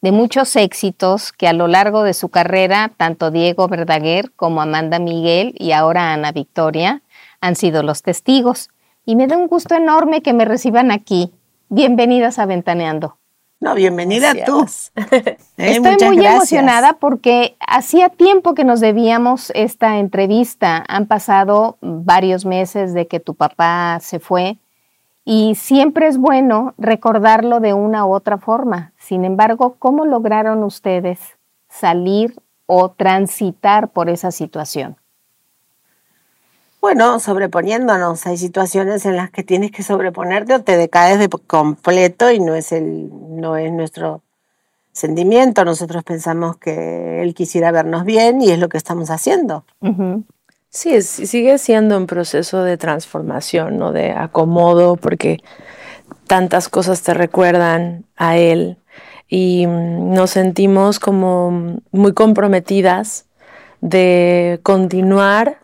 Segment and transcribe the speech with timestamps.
[0.00, 4.98] de muchos éxitos que a lo largo de su carrera, tanto Diego Verdaguer como Amanda
[4.98, 7.02] Miguel y ahora Ana Victoria
[7.40, 8.70] han sido los testigos.
[9.04, 11.32] Y me da un gusto enorme que me reciban aquí.
[11.68, 13.16] Bienvenidas a Ventaneando.
[13.60, 14.66] No, bienvenida tú.
[14.96, 16.34] Eh, Estoy muy gracias.
[16.52, 20.84] emocionada porque hacía tiempo que nos debíamos esta entrevista.
[20.86, 24.58] Han pasado varios meses de que tu papá se fue
[25.30, 28.94] y siempre es bueno recordarlo de una u otra forma.
[28.96, 31.18] Sin embargo, ¿cómo lograron ustedes
[31.68, 34.96] salir o transitar por esa situación?
[36.80, 38.26] Bueno, sobreponiéndonos.
[38.26, 42.54] Hay situaciones en las que tienes que sobreponerte o te decaes de completo y no
[42.54, 44.22] es, el, no es nuestro
[44.92, 45.62] sentimiento.
[45.62, 49.66] Nosotros pensamos que él quisiera vernos bien y es lo que estamos haciendo.
[50.70, 53.92] Sí, sigue siendo un proceso de transformación, ¿no?
[53.92, 55.38] De acomodo, porque
[56.26, 58.78] tantas cosas te recuerdan a él
[59.28, 63.26] y mm, nos sentimos como mm, muy comprometidas
[63.80, 65.58] de continuar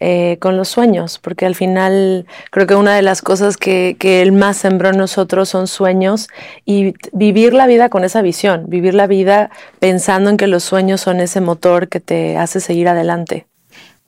[0.00, 4.22] eh, con los sueños, porque al final creo que una de las cosas que, que
[4.22, 6.28] él más sembró en nosotros son sueños
[6.64, 11.00] y vivir la vida con esa visión, vivir la vida pensando en que los sueños
[11.00, 13.46] son ese motor que te hace seguir adelante.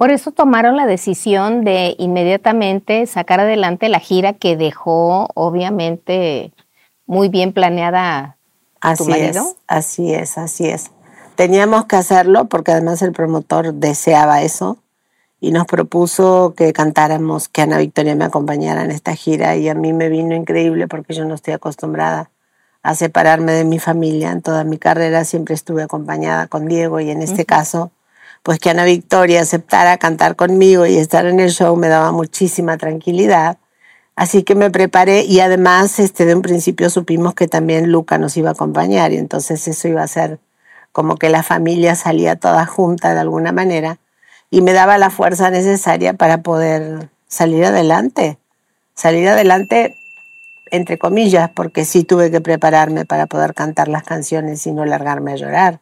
[0.01, 6.55] Por eso tomaron la decisión de inmediatamente sacar adelante la gira que dejó, obviamente,
[7.05, 8.39] muy bien planeada
[8.81, 9.43] tu Así marido.
[9.43, 10.91] es, así es, así es.
[11.35, 14.79] Teníamos que hacerlo porque además el promotor deseaba eso
[15.39, 19.75] y nos propuso que cantáramos, que Ana Victoria me acompañara en esta gira y a
[19.75, 22.31] mí me vino increíble porque yo no estoy acostumbrada
[22.83, 24.31] a separarme de mi familia.
[24.31, 27.91] En toda mi carrera siempre estuve acompañada con Diego y en este caso,
[28.43, 32.79] pues que Ana Victoria aceptara cantar conmigo y estar en el show me daba muchísima
[32.79, 33.59] tranquilidad.
[34.17, 38.37] Así que me preparé y además este, de un principio supimos que también Luca nos
[38.37, 40.39] iba a acompañar y entonces eso iba a ser
[40.93, 43.99] como que la familia salía toda junta de alguna manera
[44.51, 48.39] y me daba la fuerza necesaria para poder salir adelante.
[48.95, 49.95] Salir adelante
[50.71, 55.33] entre comillas, porque sí tuve que prepararme para poder cantar las canciones y no largarme
[55.33, 55.81] a llorar,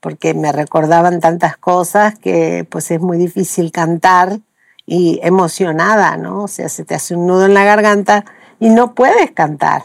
[0.00, 4.40] porque me recordaban tantas cosas que pues es muy difícil cantar
[4.86, 6.44] y emocionada, ¿no?
[6.44, 8.24] O sea, se te hace un nudo en la garganta
[8.58, 9.84] y no puedes cantar.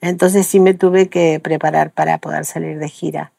[0.00, 3.32] Entonces sí me tuve que preparar para poder salir de gira.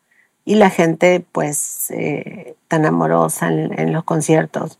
[0.45, 4.79] Y la gente, pues, eh, tan amorosa en, en los conciertos,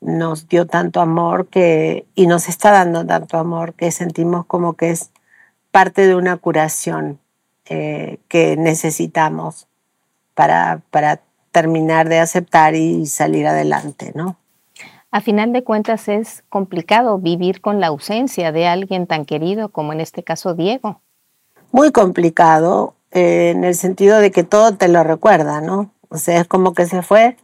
[0.00, 4.90] nos dio tanto amor que, y nos está dando tanto amor que sentimos como que
[4.90, 5.10] es
[5.70, 7.20] parte de una curación
[7.66, 9.68] eh, que necesitamos
[10.34, 11.20] para, para
[11.52, 14.36] terminar de aceptar y salir adelante, ¿no?
[15.12, 19.92] A final de cuentas es complicado vivir con la ausencia de alguien tan querido como
[19.92, 21.00] en este caso Diego.
[21.72, 25.90] Muy complicado eh, en el sentido de que todo te lo recuerda, ¿no?
[26.08, 27.36] O sea, es como que se fue,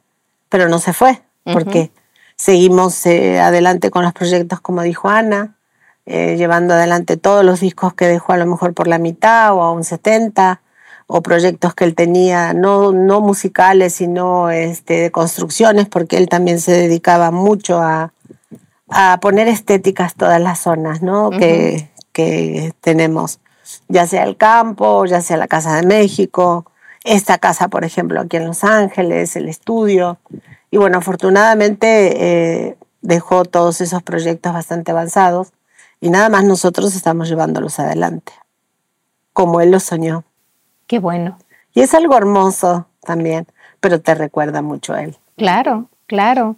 [0.48, 1.90] pero no se fue, porque
[2.36, 5.56] seguimos eh, adelante con los proyectos, como dijo Ana,
[6.04, 9.62] eh, llevando adelante todos los discos que dejó a lo mejor por la mitad o
[9.62, 10.60] a un 70,
[11.06, 16.60] o proyectos que él tenía, no, no musicales, sino este, de construcciones, porque él también
[16.60, 18.12] se dedicaba mucho a,
[18.88, 21.30] a poner estéticas todas las zonas ¿no?
[21.30, 23.40] que, que tenemos,
[23.88, 26.66] ya sea el campo, ya sea la Casa de México.
[27.04, 30.18] esta casa, por ejemplo, aquí en Los Ángeles, el estudio.
[30.70, 35.52] Y bueno, afortunadamente eh, dejó todos esos proyectos bastante avanzados
[36.00, 38.32] y nada más nosotros estamos llevándolos adelante,
[39.32, 40.24] como él lo soñó.
[40.86, 41.38] Qué bueno.
[41.74, 43.46] Y es algo hermoso también,
[43.80, 45.16] pero te recuerda mucho a él.
[45.36, 46.56] Claro, claro.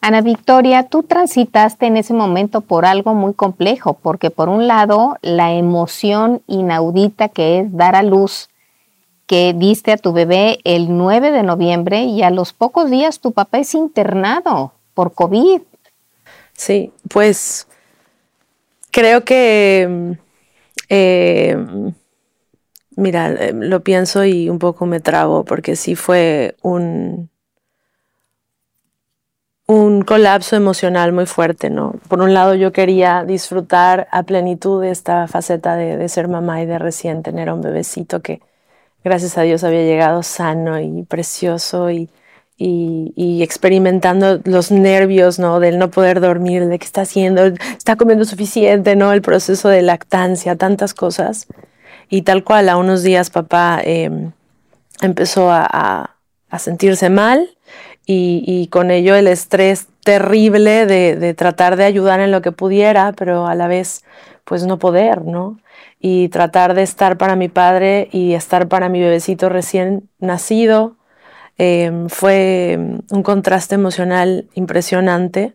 [0.00, 5.18] Ana Victoria, tú transitaste en ese momento por algo muy complejo, porque por un lado,
[5.22, 8.48] la emoción inaudita que es dar a luz,
[9.26, 13.32] que diste a tu bebé el 9 de noviembre y a los pocos días tu
[13.32, 15.62] papá es internado por COVID.
[16.52, 17.66] Sí, pues
[18.92, 20.16] creo que,
[20.88, 21.92] eh,
[22.96, 27.30] mira, eh, lo pienso y un poco me trabo porque sí fue un
[29.66, 31.94] un colapso emocional muy fuerte, ¿no?
[32.08, 36.66] Por un lado yo quería disfrutar a plenitud de esta faceta de, ser mamá y
[36.66, 38.40] de recién tener a un bebecito que
[39.04, 42.08] gracias a Dios había llegado sano y precioso y,
[42.58, 45.60] y, experimentando los nervios, ¿no?
[45.60, 49.12] Del no poder dormir, de qué está haciendo, está comiendo suficiente, ¿no?
[49.12, 51.46] El proceso de lactancia, tantas cosas.
[52.08, 54.32] Y tal cual, a unos días papá em,
[55.02, 56.16] empezó a,
[56.50, 57.56] a sentirse mal
[58.06, 63.46] y, con ello el estrés terrible de, tratar de ayudar en lo que pudiera, pero
[63.46, 64.04] a la vez
[64.44, 65.58] pues no poder, ¿no?
[65.98, 70.96] Y tratar de estar para mi padre y estar para mi bebecito recién nacido
[71.58, 72.78] em, fue
[73.10, 75.54] un contraste emocional impresionante,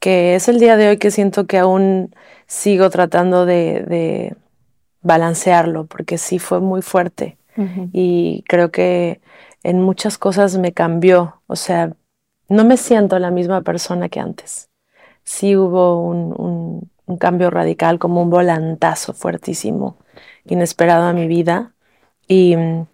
[0.00, 2.14] que es el día de hoy que siento que aún
[2.46, 4.34] sigo tratando de,
[5.06, 7.38] balancearlo, porque sí fue muy fuerte.
[7.92, 9.22] Y creo que
[9.62, 11.40] en muchas cosas me cambió.
[11.46, 11.94] O sea,
[12.50, 14.68] no me siento la misma persona que antes.
[15.24, 19.96] Sí hubo un, cambio radical, como un volantazo fuertísimo,
[20.44, 21.72] inesperado a mi vida.
[22.28, 22.86] Y mm,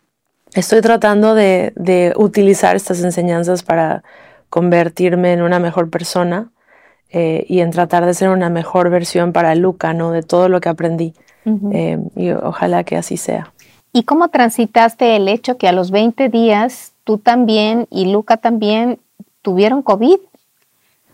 [0.54, 4.04] estoy tratando de, utilizar estas enseñanzas para
[4.48, 6.52] convertirme en una mejor persona
[7.10, 10.12] eh, y en tratar de ser una mejor versión para Luca, ¿no?
[10.12, 11.14] De todo lo que aprendí.
[11.44, 13.52] Eh, y ojalá que así sea.
[13.92, 18.98] ¿Y cómo transitaste el hecho que a los 20 días tú también y Luca también
[19.42, 20.18] tuvieron COVID?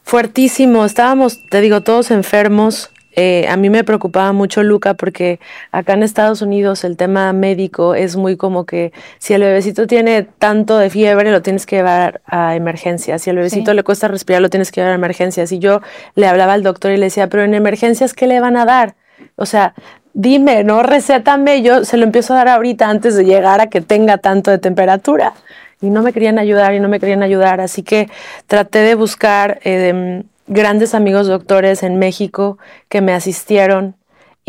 [0.02, 2.90] Fuertísimo, estábamos, te digo, todos enfermos.
[3.16, 5.40] Eh, a mí me preocupaba mucho Luca porque
[5.72, 10.22] acá en Estados Unidos el tema médico es muy como que si el bebecito tiene
[10.22, 14.40] tanto de fiebre lo tienes que llevar a emergencias, si el bebecito le cuesta respirar
[14.40, 15.50] lo tienes que llevar a emergencias.
[15.50, 15.80] Y yo
[16.14, 18.94] le hablaba al doctor y le decía, pero en emergencias, ¿qué le van a dar?
[19.36, 19.74] O sea,
[20.14, 23.80] dime, no recétame, yo se lo empiezo a dar ahorita antes de llegar a que
[23.80, 25.34] tenga tanto de temperatura.
[25.80, 28.08] Y no me querían ayudar y no me querían ayudar, así que
[28.46, 32.58] traté de buscar eh, grandes amigos doctores en México
[32.88, 33.94] que me asistieron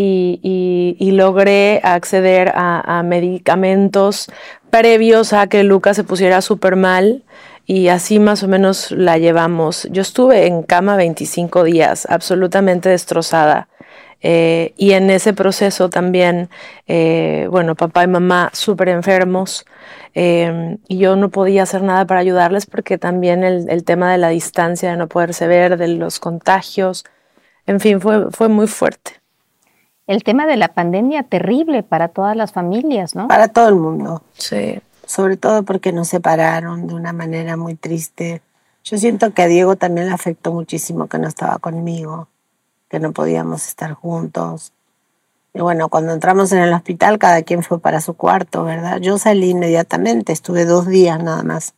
[0.01, 4.31] y, logré acceder a, medicamentos
[4.69, 7.23] previos a que Lucas se pusiera súper mal
[7.65, 9.87] y así más o menos la llevamos.
[9.91, 13.68] Yo estuve en cama 25 días, absolutamente destrozada.
[14.21, 16.49] Eh, y en ese proceso también,
[16.87, 19.65] eh, bueno, papá y mamá súper enfermos
[20.13, 24.29] em, y yo no podía hacer nada para ayudarles porque también el, tema de la
[24.29, 27.05] distancia, de no poderse ver, de los contagios,
[27.65, 29.13] en fin, fue, fue muy fuerte.
[30.05, 33.27] El tema de la pandemia terrible para todas las familias, ¿no?
[33.27, 34.23] Para todo el mundo.
[34.33, 34.81] Sí.
[35.05, 38.41] Sobre todo porque nos separaron de una manera muy triste.
[38.83, 42.27] Yo siento que a Diego también le afectó muchísimo que no estaba conmigo
[42.89, 44.73] que no podíamos estar juntos.
[45.53, 48.99] Y bueno, cuando entramos en el hospital, cada quien fue para su cuarto, ¿verdad?
[48.99, 51.73] Yo salí inmediatamente, estuve dos días nada más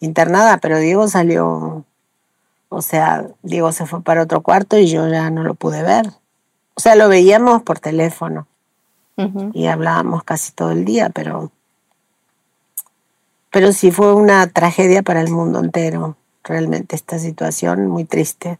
[0.00, 1.84] internada, pero Diego salió,
[2.68, 6.06] o sea, Diego se fue para otro cuarto y yo ya no lo pude ver.
[6.74, 8.46] O sea, lo veíamos por teléfono
[9.52, 11.52] y hablábamos casi todo el día, pero,
[13.52, 18.58] pero sí fue una tragedia para el mundo entero, realmente esta situación muy triste.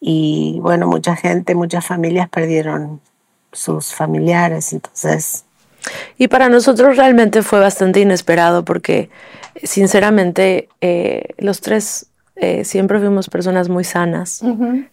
[0.00, 3.00] Y bueno, mucha gente, muchas familias perdieron
[3.52, 5.44] sus familiares, entonces...
[6.18, 9.08] Y para nosotros realmente fue bastante inesperado porque
[9.62, 14.42] sinceramente eh, los tres eh, siempre fuimos personas muy sanas,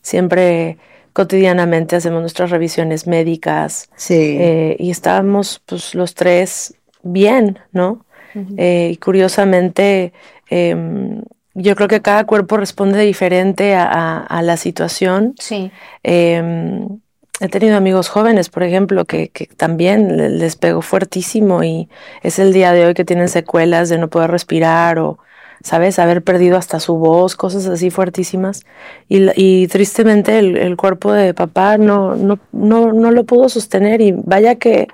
[0.02, 0.78] siempre
[1.12, 4.38] cotidianamente hacemos nuestras revisiones médicas sí.
[4.40, 8.06] Eh, y estábamos pues los tres bien, ¿no?
[8.36, 10.12] y curiosamente
[10.50, 11.22] em,
[11.54, 15.36] yo creo que cada cuerpo responde diferente a, la situación.
[15.40, 15.72] Sí.
[16.02, 17.00] Em,
[17.40, 21.90] he tenido amigos jóvenes, por ejemplo, que, también les pegó fuertísimo y
[22.22, 25.20] es el día de hoy que tienen secuelas de no poder respirar o,
[25.64, 26.00] ¿sabes?
[26.00, 28.66] Haber perdido hasta su voz, cosas así fuertísimas.
[29.08, 34.56] Y, tristemente el, cuerpo de papá no, no, no, no lo pudo sostener y vaya
[34.56, 34.88] que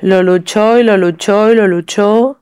[0.00, 2.37] lo luchó y lo luchó y lo luchó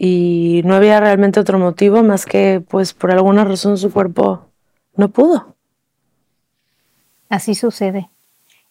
[0.00, 4.46] y no había realmente otro motivo más que pues por alguna razón su cuerpo
[4.94, 5.56] no pudo.
[7.28, 8.08] Así sucede.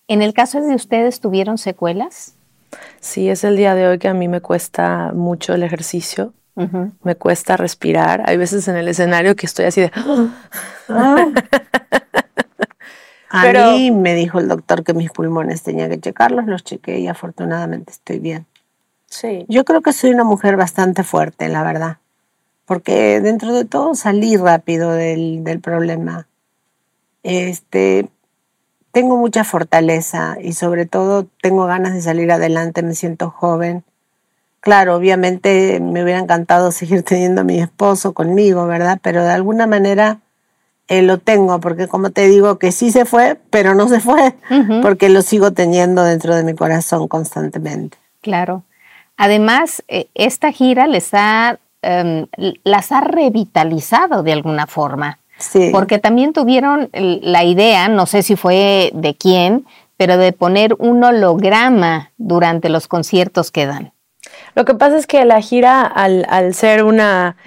[0.08, 2.36] En el caso de ustedes, ¿tuvieron secuelas?
[3.02, 6.34] Sí, es el día de hoy que a mí me cuesta mucho el ejercicio,
[7.04, 8.24] me cuesta respirar.
[8.26, 9.92] Hay veces en el escenario que estoy así de...
[10.88, 11.28] Ah.
[13.30, 17.10] A mí me dijo el doctor que mis pulmones tenía que checarlos, los chequé y
[17.10, 18.46] afortunadamente estoy bien.
[19.08, 19.46] Sí.
[19.48, 21.98] Yo creo que soy una mujer bastante fuerte, la verdad,
[22.66, 26.28] porque dentro de todo salí rápido del, del problema.
[27.24, 28.10] Este,
[28.92, 33.84] tengo mucha fortaleza y sobre todo tengo ganas de salir adelante, me siento joven.
[34.60, 39.00] Claro, obviamente me hubiera encantado seguir teniendo a mi esposo conmigo, ¿verdad?
[39.02, 40.20] Pero de alguna manera
[40.88, 44.36] eh, lo tengo, porque como te digo, que sí se fue, pero no se fue,
[44.82, 47.98] porque lo sigo teniendo dentro de mi corazón constantemente.
[48.22, 48.64] Claro.
[49.18, 52.28] Además, eh, esta gira les ha, em,
[52.64, 55.20] las ha revitalizado de alguna forma.
[55.40, 55.70] Sí.
[55.72, 61.04] Porque también tuvieron la idea, no sé si fue de quién, pero de poner un
[61.04, 63.94] holograma durante los conciertos que dan.
[64.56, 67.38] Lo que pasa es que la gira, al, al ser una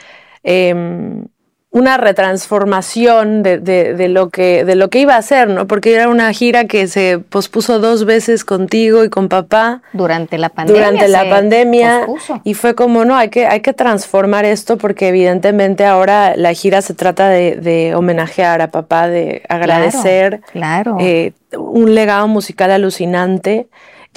[0.43, 1.27] em,
[1.73, 5.69] una retransformación de, de, lo que, de lo que iba a ser, ¿no?
[5.69, 9.81] Porque era una gira que se pospuso dos veces contigo y con papá.
[9.93, 10.83] Durante la pandemia.
[10.83, 12.07] Durante la pandemia.
[12.43, 16.83] Y fue como, no, hay que, hay que transformar esto porque evidentemente ahora la gira
[16.83, 20.41] se trata de, homenajear a papá, de agradecer.
[20.51, 20.97] Claro.
[20.99, 23.69] Eh, un legado musical alucinante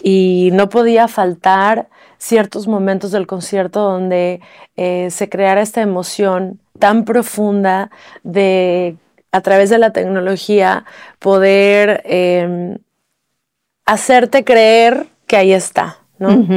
[0.02, 4.42] y no podía faltar ciertos momentos del concierto donde
[4.76, 7.92] eh, se creara esta emoción tan profunda
[8.24, 8.98] de,
[9.32, 10.86] a través de la tecnología,
[11.20, 12.78] poder em,
[13.86, 16.00] hacerte creer que ahí está.
[16.20, 16.48] ¿no?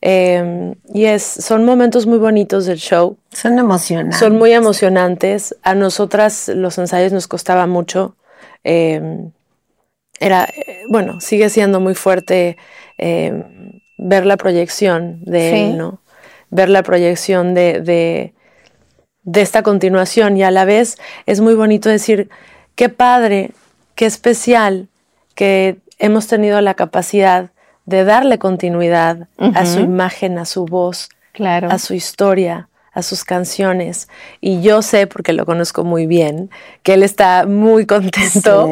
[0.00, 3.16] Em, y es, son momentos muy bonitos del show.
[3.32, 4.18] Son emocionantes.
[4.18, 5.56] Son muy emocionantes.
[5.62, 8.16] A nosotras los ensayos nos costaba mucho.
[8.64, 9.32] Em,
[10.20, 12.56] era, eh, bueno, sigue siendo muy fuerte
[13.98, 16.00] ver la proyección de él, ¿no?
[16.50, 18.32] Ver la proyección de, de,
[19.40, 22.30] esta continuación y a la vez es muy bonito decir,
[22.74, 23.50] qué padre,
[23.94, 24.88] qué especial
[25.34, 27.50] que hemos tenido la capacidad
[27.84, 31.70] de darle continuidad a su imagen, a su voz, claro.
[31.70, 34.08] a su historia, a sus canciones
[34.40, 36.50] y yo sé, porque lo conozco muy bien,
[36.82, 38.66] que él está muy contento,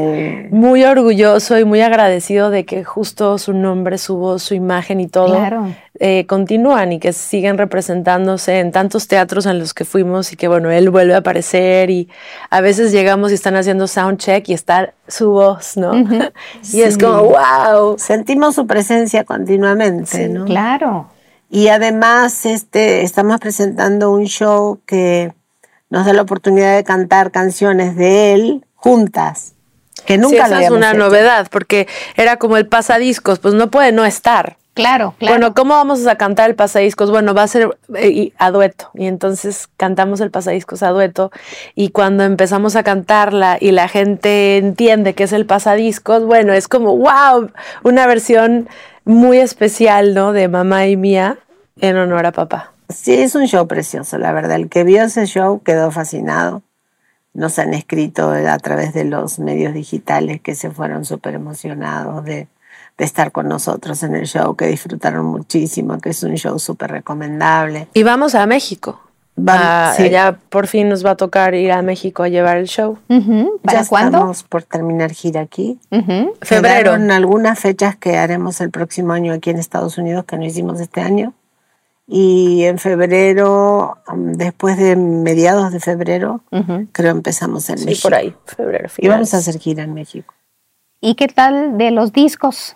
[0.50, 5.06] muy orgulloso y muy agradecido de que justo su nombre, su voz, su imagen y
[5.06, 5.38] todo
[5.98, 10.48] eh, continúan y que siguen representándose en tantos teatros en los que fuimos y que
[10.48, 12.08] bueno, él vuelve a aparecer y
[12.50, 15.92] a veces llegamos y están haciendo soundcheck y está su voz, ¿no?
[16.72, 17.96] y es como, wow.
[17.96, 20.44] Sentimos su presencia continuamente, ¿no?
[20.44, 21.15] Claro.
[21.48, 25.32] Y además este, estamos presentando un show que
[25.90, 29.54] nos da la oportunidad de cantar canciones de él juntas,
[30.04, 33.92] que nunca sí, esa es una novedad, porque era como el pasadiscos, pues no puede
[33.92, 34.56] no estar.
[34.74, 35.32] Claro, claro.
[35.32, 37.10] Bueno, ¿cómo vamos a cantar el pasadiscos?
[37.10, 38.90] Bueno, va a ser eh, a dueto.
[38.92, 41.32] Y entonces cantamos el pasadiscos a dueto.
[41.74, 46.68] Y cuando empezamos a cantarla y la gente entiende que es el pasadiscos, bueno, es
[46.68, 47.50] como, wow,
[47.84, 48.68] una versión
[49.06, 50.32] muy especial, ¿no?
[50.32, 51.38] De mamá y mía
[51.80, 52.72] en honor a papá.
[52.88, 54.56] Sí, es un show precioso, la verdad.
[54.56, 56.62] El que vio ese show quedó fascinado.
[57.32, 62.48] Nos han escrito a través de los medios digitales que se fueron súper emocionados de,
[62.98, 66.90] de estar con nosotros en el show, que disfrutaron muchísimo, que es un show súper
[66.90, 67.88] recomendable.
[67.94, 69.00] Y vamos a México.
[69.38, 72.68] Va, ah, Ya por fin nos va a tocar ir a México a llevar el
[72.68, 72.98] show.
[73.62, 74.18] ¿Para ya cuándo?
[74.18, 75.78] Estamos por terminar gira aquí.
[76.40, 76.94] Febrero.
[76.94, 80.80] En algunas fechas que haremos el próximo año aquí en Estados Unidos que no hicimos
[80.80, 81.34] este año.
[82.08, 86.40] Y en febrero, um, después de mediados de febrero,
[86.92, 88.08] creo empezamos en sí, México.
[88.08, 88.88] por ahí, febrero.
[88.98, 90.32] Y vamos a hacer gira en México.
[91.00, 92.75] ¿Y qué tal de los discos?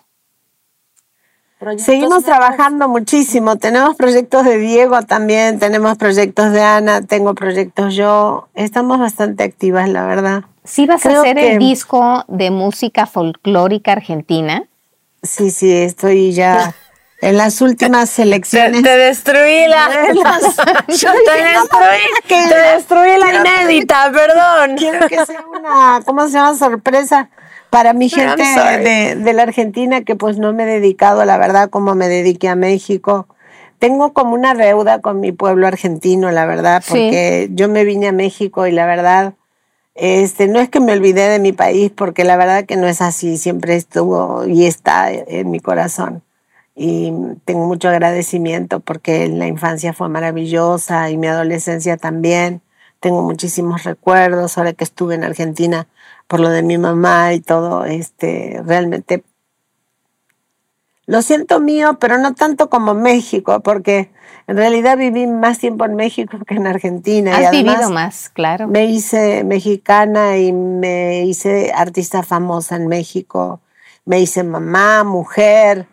[1.77, 3.57] Seguimos trabajando muchísimo.
[3.57, 8.49] Tenemos proyectos de Diego también, tenemos proyectos de Ana, tengo proyectos yo.
[8.55, 10.45] Estamos bastante activas, la verdad.
[10.65, 14.65] ¿Sí vas a hacer el disco de música folclórica argentina?
[15.23, 16.75] Sí, sí, estoy ya
[17.21, 18.83] en las últimas selecciones.
[18.83, 19.89] Te, destruí la.
[20.87, 24.77] te, destruí, te destruí la inédita, perdón.
[24.79, 26.57] Quiero que sea una, ¿cómo se llama?
[26.57, 27.29] Sorpresa
[27.71, 31.71] para mi gente de, de, la Argentina, que pues no me he dedicado, la verdad,
[31.71, 33.29] como me dediqué a México.
[33.79, 38.13] Tengo como una deuda con mi pueblo argentino, la verdad, porque yo me vine a
[38.13, 39.35] México y la verdad,
[39.95, 43.01] este, no es que me olvidé de mi país, porque la verdad que no es
[43.01, 46.23] así, siempre estuvo y está en mi corazón.
[46.75, 47.13] y
[47.45, 52.63] tengo mucho agradecimiento porque la infancia fue maravillosa y mi adolescencia también.
[53.01, 55.87] Tengo muchísimos recuerdos ahora que estuve en Argentina
[56.31, 59.25] por lo de mi mamá y todo, este, realmente
[61.07, 64.13] lo siento mío, pero no tanto como México, porque
[64.47, 67.37] en realidad viví más tiempo en México que en Argentina.
[67.37, 68.69] Has vivido más, claro.
[68.69, 73.59] Me hice mexicana y me hice artista famosa en México.
[74.05, 75.89] Me hice mamá, mujer,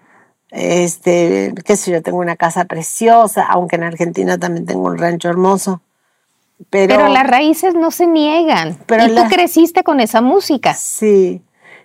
[0.52, 5.30] este, qué sé yo, tengo una casa preciosa, aunque en Argentina también tengo un rancho
[5.30, 5.82] hermoso.
[6.70, 8.78] Pero, las raíces no se niegan.
[8.86, 10.74] Pero y tú creciste con esa música.
[10.74, 11.42] Sí,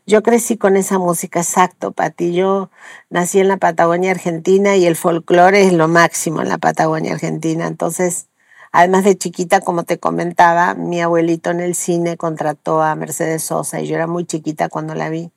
[0.07, 2.33] yo crecí con esa música, exacto, Pati.
[2.33, 2.71] Yo
[3.11, 7.67] nací en la Patagonia Argentina y el folclore es lo máximo en la Patagonia Argentina.
[7.67, 8.29] Entonces,
[8.73, 13.81] además de chiquita, como te comentaba, mi abuelito en el cine contrató a Mercedes Sosa
[13.81, 15.31] y yo era muy chiquita cuando la vi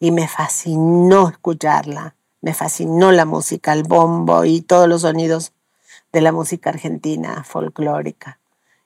[0.00, 2.16] y me fascinó escucharla.
[2.40, 5.52] Me fascinó la música, el bombo y todos los sonidos
[6.12, 8.37] de la música argentina folclórica.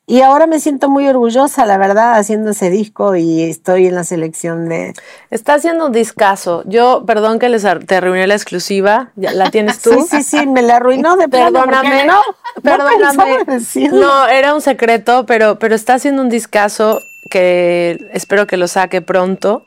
[0.04, 4.02] Y ahora me siento muy orgullosa, la verdad, haciendo ese disco y estoy en la
[4.02, 4.94] selección de...
[5.30, 6.64] Está haciendo un discazo.
[6.66, 9.92] Yo, perdón que les te arruiné la exclusiva, ¿la tienes tú?
[10.10, 12.20] sí, sí, sí, me la arruinó de Perdóname, no,
[12.62, 13.44] perdóname.
[13.92, 19.02] No, era un secreto, pero, pero está haciendo un discazo que espero que lo saque
[19.02, 19.66] pronto.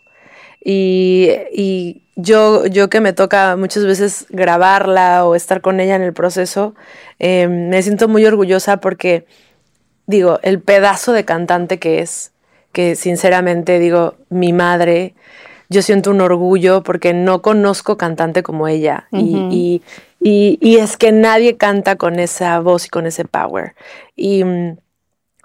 [0.63, 6.01] Y, y yo, yo que me toca muchas veces grabarla o estar con ella en
[6.01, 6.75] el proceso,
[7.20, 9.25] eh, me siento muy orgullosa porque
[10.07, 12.31] digo, el pedazo de cantante que es,
[12.71, 15.15] que sinceramente digo, mi madre,
[15.69, 19.07] yo siento un orgullo porque no conozco cantante como ella.
[19.12, 19.81] y,
[20.21, 23.75] y, y, es que nadie canta con esa voz y con ese power.
[24.15, 24.77] Y mm,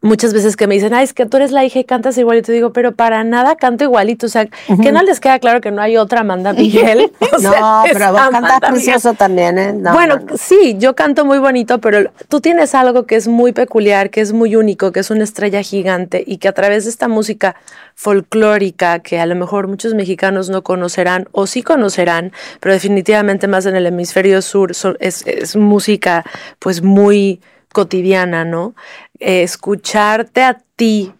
[0.02, 2.38] muchas veces que me dicen, ay, es que tú eres la hija y cantas igual,
[2.38, 4.26] y te digo, pero para nada canto igualito.
[4.26, 7.12] O sea, que no les queda claro que no hay otra Amanda Miguel.
[7.42, 9.74] no, pero vos cantas precioso también, ¿eh?
[9.92, 14.20] bueno, sí, yo canto muy bonito, pero tú tienes algo que es muy peculiar, que
[14.20, 17.56] es muy único, que es una estrella gigante y que a través de esta música
[17.94, 23.66] folclórica que a lo mejor muchos mexicanos no conocerán o sí conocerán, pero definitivamente más
[23.66, 26.24] en el hemisferio sur es, es música
[26.58, 27.40] pues muy
[27.72, 28.74] cotidiana, ¿no?
[29.18, 31.12] Eh, escucharte a ti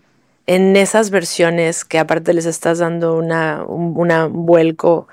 [0.46, 5.06] en esas versiones que aparte les estás dando una, un vuelco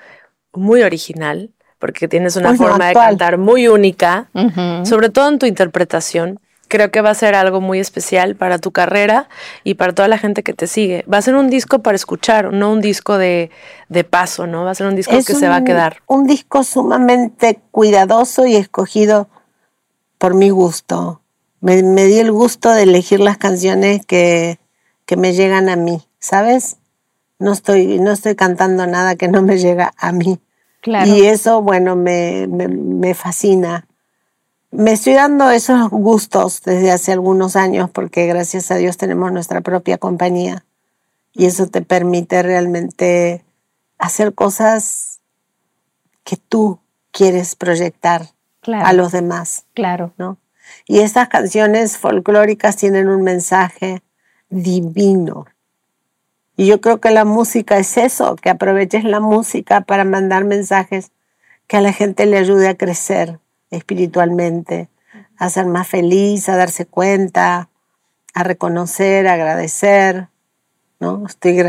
[0.52, 4.30] muy original, porque tienes una forma de cantar muy única,
[4.82, 6.40] sobre todo en tu interpretación.
[6.66, 9.28] Creo que va a ser algo muy especial para tu carrera
[9.62, 11.04] y para toda la gente que te sigue.
[11.10, 13.50] Va a ser un disco para escuchar, no un disco de,
[14.10, 14.64] paso, ¿no?
[14.64, 15.98] Va a ser un disco que se va a quedar.
[16.06, 19.28] Un disco sumamente cuidadoso y escogido
[20.18, 21.22] por mi gusto
[21.60, 24.58] me, di el gusto de elegir las canciones que,
[25.06, 26.76] que, me llegan a mí, ¿sabes?
[27.38, 30.38] No estoy, no estoy cantando nada que no me llega a mí.
[30.84, 33.86] Y eso, bueno, me, me, me fascina.
[34.70, 39.60] Me estoy dando esos gustos desde hace algunos años porque gracias a Dios tenemos nuestra
[39.60, 40.64] propia compañía
[41.32, 43.44] y eso te permite realmente
[43.98, 45.20] hacer cosas
[46.24, 46.78] que tú
[47.12, 48.28] quieres proyectar
[48.66, 49.64] a los demás.
[49.74, 50.12] Claro.
[50.18, 50.38] ¿no?
[50.88, 54.02] Y estas canciones folclóricas tienen un mensaje
[54.48, 55.46] divino.
[56.56, 61.12] Y yo creo que la música es eso, que aproveches la música para mandar mensajes
[61.66, 63.38] que a la gente le ayude a crecer
[63.70, 64.88] espiritualmente,
[65.36, 67.68] a ser más feliz, a darse cuenta,
[68.34, 70.28] a reconocer, a agradecer.
[71.00, 71.26] ¿no?
[71.26, 71.62] Estoy,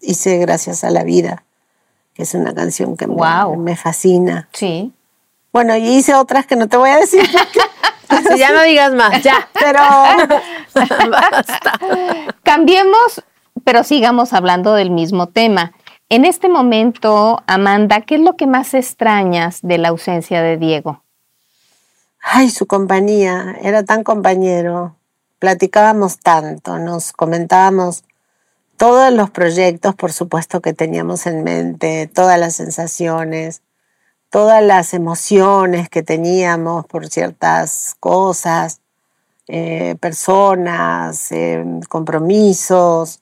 [0.00, 1.44] hice Gracias a la Vida,
[2.12, 3.16] que es una canción que me,
[3.56, 4.48] me, fascina.
[4.52, 4.92] Sí.
[5.56, 7.26] Bueno, y hice otras que no te voy a decir.
[8.36, 9.48] ya no digas más, ya.
[9.54, 9.80] Pero
[11.10, 11.80] basta.
[12.42, 13.24] Cambiemos,
[13.64, 15.72] pero sigamos hablando del mismo tema.
[16.10, 21.02] En este momento, Amanda, ¿qué es lo que más extrañas de la ausencia de Diego?
[22.20, 24.94] Ay, su compañía, era tan compañero.
[25.38, 28.04] Platicábamos tanto, nos comentábamos
[28.76, 33.62] todos los proyectos, por supuesto, que teníamos en mente, todas las sensaciones
[34.30, 38.80] todas las emociones que teníamos por ciertas cosas,
[39.48, 43.20] eh, personas, eh, compromisos,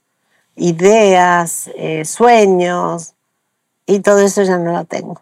[0.57, 3.15] ideas, eh, sueños,
[3.87, 5.21] y todo eso ya no lo tengo.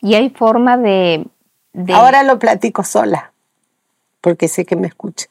[0.00, 1.26] Y hay forma de,
[1.92, 3.32] Ahora lo platico sola,
[4.20, 5.26] porque sé que me escucha.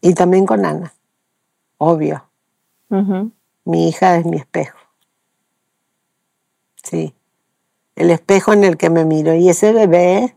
[0.00, 0.92] Y también con Ana,
[1.78, 2.24] obvio.
[3.64, 4.83] Mi hija es mi espejo.
[6.84, 7.14] Sí,
[7.96, 9.34] el espejo en el que me miro.
[9.34, 10.34] Y ese bebé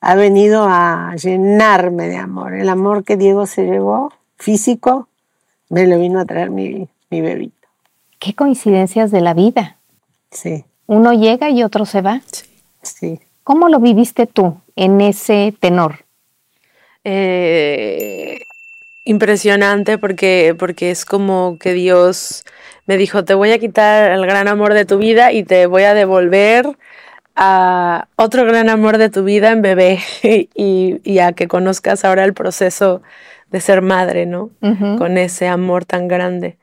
[0.00, 2.54] ha venido a llenarme de amor.
[2.54, 5.08] El amor que Diego se llevó, físico,
[5.70, 7.68] me lo vino a traer mi, mi bebito.
[8.18, 9.78] Qué coincidencias de la vida.
[10.30, 10.64] Sí.
[10.86, 12.20] Uno llega y otro se va.
[12.82, 13.20] Sí.
[13.44, 16.04] ¿Cómo lo viviste tú en ese tenor?
[17.04, 18.40] Eh,
[19.04, 22.44] impresionante porque, porque es como que Dios
[22.86, 25.84] me dijo, te voy a quitar el gran amor de tu vida y te voy
[25.84, 26.66] a devolver
[27.36, 30.00] a otro gran amor de tu vida en bebé
[30.54, 33.02] y, y a que conozcas ahora el proceso
[33.50, 34.50] de ser madre, ¿no?
[34.98, 36.58] Con ese amor tan grande.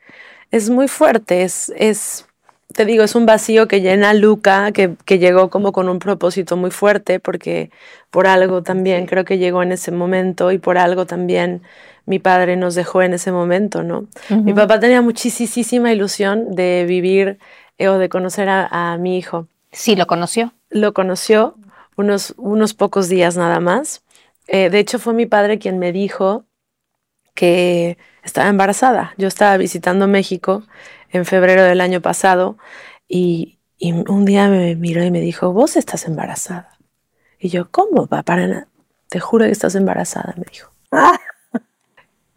[0.51, 2.27] Es muy fuerte, es, es,
[2.73, 6.57] te digo, es un vacío que llena Luca, que, que llegó como con un propósito
[6.57, 7.71] muy fuerte, porque
[8.09, 11.61] por algo también creo que llegó en ese momento y por algo también
[12.05, 14.07] mi padre nos dejó en ese momento, ¿no?
[14.29, 17.37] Mi papá tenía muchísima ilusión de vivir
[17.77, 19.47] eh, o de conocer a, a, mi hijo.
[19.71, 20.53] Sí, lo conoció.
[20.69, 21.55] Lo conoció
[21.95, 24.03] unos, unos pocos días nada más.
[24.47, 26.45] Eh, de hecho, fue mi padre quien me dijo
[27.33, 29.13] que estaba embarazada.
[29.17, 30.63] Yo estaba visitando México
[31.11, 32.57] en febrero del año pasado
[33.07, 36.77] y, y un día me miró y me dijo, vos estás embarazada.
[37.39, 38.37] Y yo, ¿cómo, papá?
[39.09, 40.71] Te juro que estás embarazada, me dijo.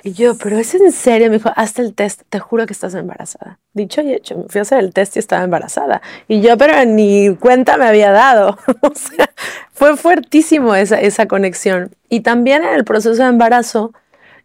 [0.07, 2.95] Y yo, pero es en serio, me dijo, hazte el test, te juro que estás
[2.95, 3.59] embarazada.
[3.73, 6.03] Dicho y hecho, me fui a hacer el test y estaba embarazada.
[6.29, 8.59] Y yo, pero ni cuenta me había dado.
[8.83, 9.31] o sea,
[9.73, 11.97] fue fuertísimo esa, esa conexión.
[12.11, 13.95] Y también en el proceso de embarazo,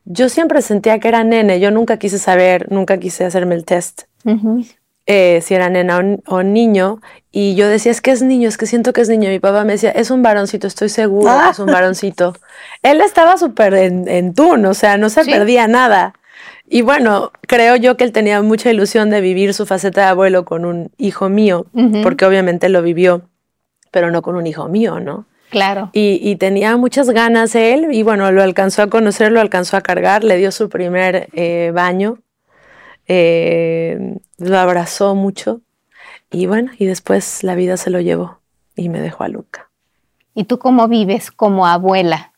[0.06, 1.60] yo siempre sentía que era nene.
[1.60, 4.04] Yo nunca quise saber, nunca quise hacerme el test.
[4.26, 4.76] Uh -huh.
[5.06, 7.02] eh, si era nena o, o, niño.
[7.32, 9.30] Y yo decía, es que es niño, es que siento que es niño.
[9.30, 11.50] Mi papá me decía, es un varoncito, estoy seguro, ah.
[11.52, 12.34] es un varoncito.
[12.84, 15.32] Él estaba súper en, en tune, o sea, no se ¿Sí?
[15.32, 16.14] perdía nada.
[16.70, 20.46] Y bueno, creo yo que él tenía mucha ilusión de vivir su faceta de abuelo
[20.46, 22.04] con un hijo mío, uh -huh.
[22.04, 23.24] porque obviamente lo vivió,
[23.92, 25.26] pero no con un hijo mío, ¿no?
[25.50, 25.90] Claro.
[25.94, 29.82] Y, y, tenía muchas ganas él, y bueno, lo alcanzó a conocer, lo alcanzó a
[29.82, 32.20] cargar, le dio su primer eh, baño,
[33.10, 35.62] eh, lo abrazó mucho,
[36.32, 38.40] y bueno, y después la vida se lo llevó
[38.76, 39.70] y me dejó a Luca.
[40.36, 42.34] ¿Y tú cómo vives como abuela?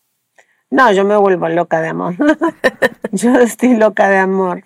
[0.70, 2.16] No, yo me vuelvo loca de amor.
[3.12, 4.64] yo estoy loca de amor.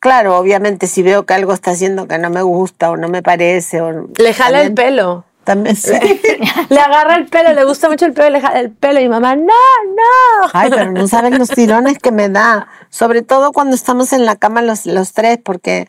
[0.00, 3.22] Claro, obviamente si veo que algo está haciendo que no me gusta o no me
[3.22, 3.82] parece.
[3.82, 5.24] O Le jala también, el pelo.
[5.48, 5.92] También sí.
[6.68, 9.08] le agarra el pelo, le gusta mucho el pelo, le jala el pelo y mi
[9.08, 10.50] mamá, no, no.
[10.52, 12.68] Ay, pero no saben los tirones que me da.
[12.90, 15.88] Sobre todo cuando estamos en la cama los, los tres, porque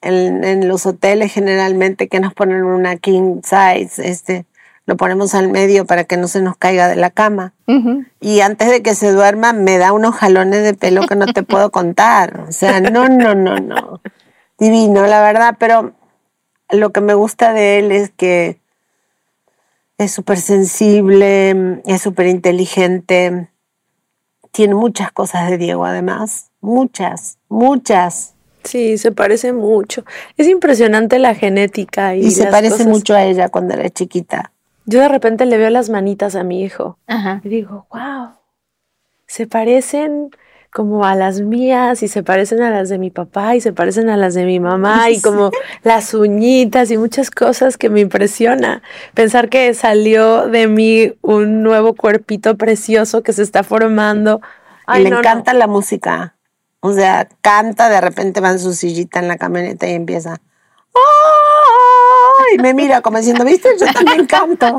[0.00, 4.46] en, en, los hoteles generalmente que nos ponen una king size, este,
[4.86, 7.52] lo ponemos al medio para que no se nos caiga de la cama.
[7.66, 8.06] Uh -huh.
[8.20, 11.42] Y antes de que se duerma me da unos jalones de pelo que no te
[11.42, 12.46] puedo contar.
[12.48, 14.00] O sea, no, no, no, no.
[14.58, 15.92] Divino, la verdad, pero
[16.70, 18.64] lo que me gusta de él es que
[19.98, 23.48] es súper sensible, es súper inteligente,
[24.52, 28.34] tiene muchas cosas de Diego además, muchas, muchas.
[28.64, 30.04] Sí, se parece mucho.
[30.36, 32.16] Es impresionante la genética.
[32.16, 32.86] Y, y se parece cosas.
[32.86, 34.52] mucho a ella cuando era chiquita.
[34.86, 37.40] Yo de repente le veo las manitas a mi hijo Ajá.
[37.44, 38.30] y digo, wow,
[39.26, 40.30] se parecen
[40.76, 44.10] como a las mías y se parecen a las de mi papá y se parecen
[44.10, 45.50] a las de mi mamá y como
[45.84, 48.82] las uñitas y muchas cosas que me impresiona.
[49.14, 54.42] Pensar que salió de mí un nuevo cuerpito precioso que se está formando.
[54.84, 55.60] Ay, y le no, encanta no.
[55.60, 56.36] la música.
[56.80, 60.42] O sea, canta, de repente va en su sillita en la camioneta y empieza.
[62.54, 63.70] Y me mira como diciendo, ¿viste?
[63.80, 64.76] Yo también canto.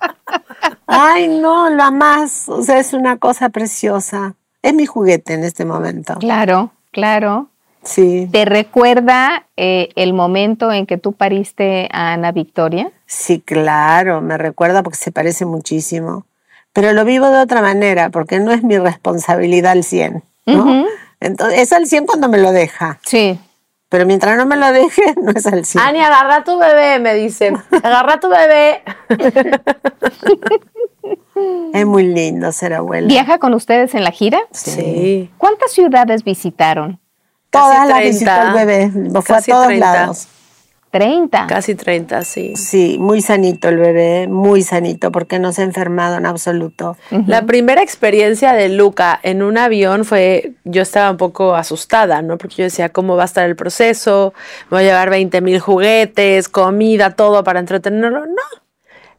[0.86, 2.48] Ay, no, la más.
[2.48, 4.36] O sea, es una cosa preciosa.
[4.64, 6.14] Es mi juguete en este momento.
[6.20, 7.48] Claro, claro.
[7.82, 8.30] Sí.
[8.32, 12.90] ¿Te recuerda eh, el momento en que tú pariste a Ana Victoria?
[13.04, 16.24] Sí, claro, me recuerda porque se parece muchísimo.
[16.72, 20.24] Pero lo vivo de otra manera, porque no es mi responsabilidad al 100.
[20.46, 20.54] ¿no?
[20.54, 20.86] Uh -huh.
[21.20, 22.98] Entonces, es al 100 cuando me lo deja.
[23.04, 23.38] Sí.
[23.90, 25.84] Pero mientras no me lo deje, no es al 100.
[25.84, 27.58] Ani, agarra tu bebé, me dicen.
[27.82, 28.82] Agarra tu bebé.
[31.74, 33.08] es muy lindo ser abuela.
[33.08, 34.38] ¿Viaja con ustedes en la gira?
[34.52, 35.28] Sí.
[35.38, 37.00] ¿Cuántas ciudades visitaron?
[37.50, 38.90] Todas las visitó el bebé.
[39.12, 39.92] Fue Casi a todos 30.
[39.92, 40.28] lados.
[40.92, 41.48] 30.
[41.48, 42.54] Casi 30, sí.
[42.54, 46.96] Sí, muy sanito el bebé, muy sanito, porque no se ha enfermado en absoluto.
[47.10, 47.26] Uh -huh.
[47.26, 52.38] La primera experiencia de Luca en un avión fue, yo estaba un poco asustada, ¿no?
[52.38, 54.32] Porque yo decía, ¿cómo va a estar el proceso?
[54.70, 58.26] Me voy a llevar 20 mil juguetes, comida, todo para entretenerlo.
[58.26, 58.63] No.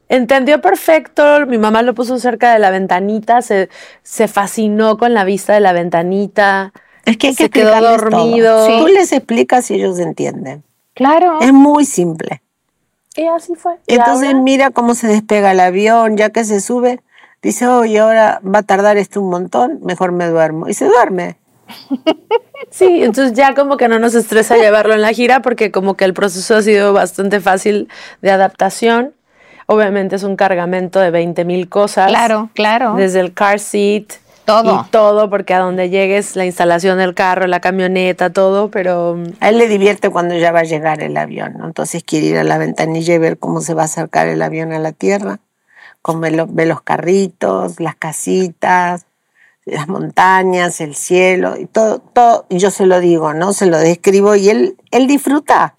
[0.08, 3.68] Entendió perfecto, mi mamá lo puso cerca de la ventanita, se,
[4.02, 6.72] se fascinó con la vista de la ventanita.
[7.04, 8.66] Es que hay que se quedó dormido.
[8.66, 8.72] Sí.
[8.78, 10.62] Tú les explicas y ellos entienden.
[10.94, 11.40] Claro.
[11.40, 12.42] Es muy simple.
[13.16, 13.74] Y así fue.
[13.86, 17.00] Entonces mira cómo se despega el avión, ya que se sube,
[17.42, 20.68] dice, oye, ahora va a tardar esto un montón, mejor me duermo.
[20.68, 21.36] Y se duerme.
[22.70, 26.04] Sí, entonces ya como que no nos estresa llevarlo en la gira porque como que
[26.04, 27.88] el proceso ha sido bastante fácil
[28.22, 29.14] de adaptación.
[29.66, 32.08] Obviamente es un cargamento de 20 mil cosas.
[32.08, 32.94] Claro, claro.
[32.94, 34.04] Desde el car seat.
[34.44, 34.84] Todo.
[34.86, 39.16] Y todo, porque a donde llegues, la instalación del carro, la camioneta, todo, pero...
[39.40, 41.66] A él le divierte cuando ya va a llegar el avión, ¿no?
[41.66, 44.72] Entonces quiere ir a la ventanilla y ver cómo se va a acercar el avión
[44.72, 45.40] a la tierra,
[46.00, 49.06] cómo ve, lo- ve los carritos, las casitas,
[49.64, 53.52] las montañas, el cielo, y todo, todo, y yo se lo digo, ¿no?
[53.52, 55.74] Se lo describo y él, él disfruta.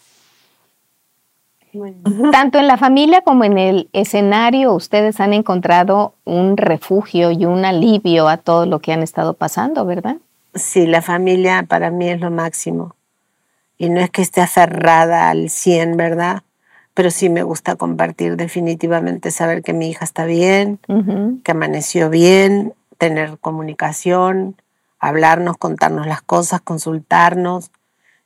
[2.31, 7.65] Tanto en la familia como en el escenario, ustedes han encontrado un refugio y un
[7.65, 10.17] alivio a todo lo que han estado pasando, ¿verdad?
[10.55, 12.95] Sí, la familia para mí es lo máximo.
[13.77, 16.43] Y no es que esté aferrada al 100, ¿verdad?
[16.93, 20.79] Pero sí me gusta compartir definitivamente, saber que mi hija está bien,
[21.43, 24.55] que amaneció bien, tener comunicación,
[24.99, 27.69] hablarnos, contarnos las cosas, consultarnos,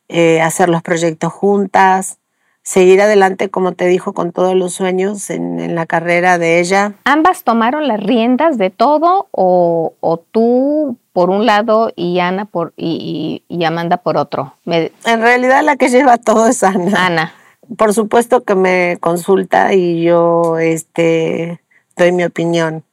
[0.08, 2.18] eh, hacer los proyectos juntas,
[2.62, 6.92] seguir adelante, como te dijo, con todos los sueños en, en la carrera de ella.
[7.04, 12.72] ¿Ambas tomaron las riendas de todo o, o tú por un lado y Ana por
[12.76, 14.54] y, y- y Amanda por otro?
[14.64, 17.06] Me- En realidad la que lleva todo es Ana.
[17.06, 17.34] Ana.
[17.76, 21.60] Por supuesto que me consulta y yo este,
[21.96, 22.84] doy mi opinión,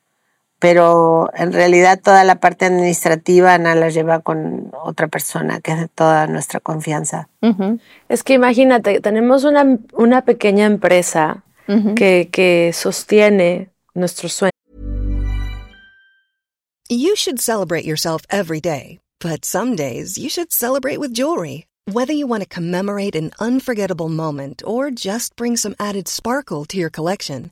[0.60, 5.80] pero en realidad toda la parte administrativa Ana la lleva con otra persona que es
[5.80, 7.30] de toda nuestra confianza.
[7.42, 11.44] Ujú, Es que imagínate, tenemos una, una pequeña empresa
[11.96, 14.54] que, que sostiene nuestros sueños.
[16.90, 21.68] You should celebrate yourself every day, but some days you should celebrate with jewelry.
[21.92, 26.78] Whether you want to commemorate an unforgettable moment or just bring some added sparkle to
[26.78, 27.52] your collection,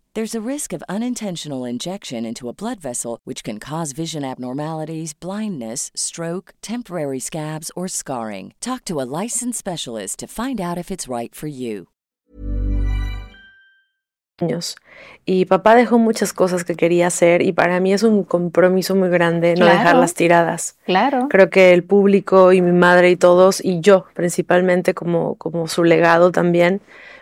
[0.13, 5.13] There's a risk of unintentional injection into a blood vessel, which can cause vision abnormalities,
[5.13, 8.51] blindness, stroke, temporary scabs, or scarring.
[8.59, 11.87] Talk to a licensed specialist to find out if it's right for you.
[14.41, 14.75] años.
[15.23, 19.09] Y papá dejó muchas cosas que quería hacer y para mí es un compromiso muy
[19.09, 19.77] grande no Claro.
[19.77, 20.75] dejarlas tiradas.
[20.85, 21.27] Claro.
[21.29, 25.83] Creo que el público y mi madre y todos, y yo principalmente como, como su
[25.83, 26.81] legado también,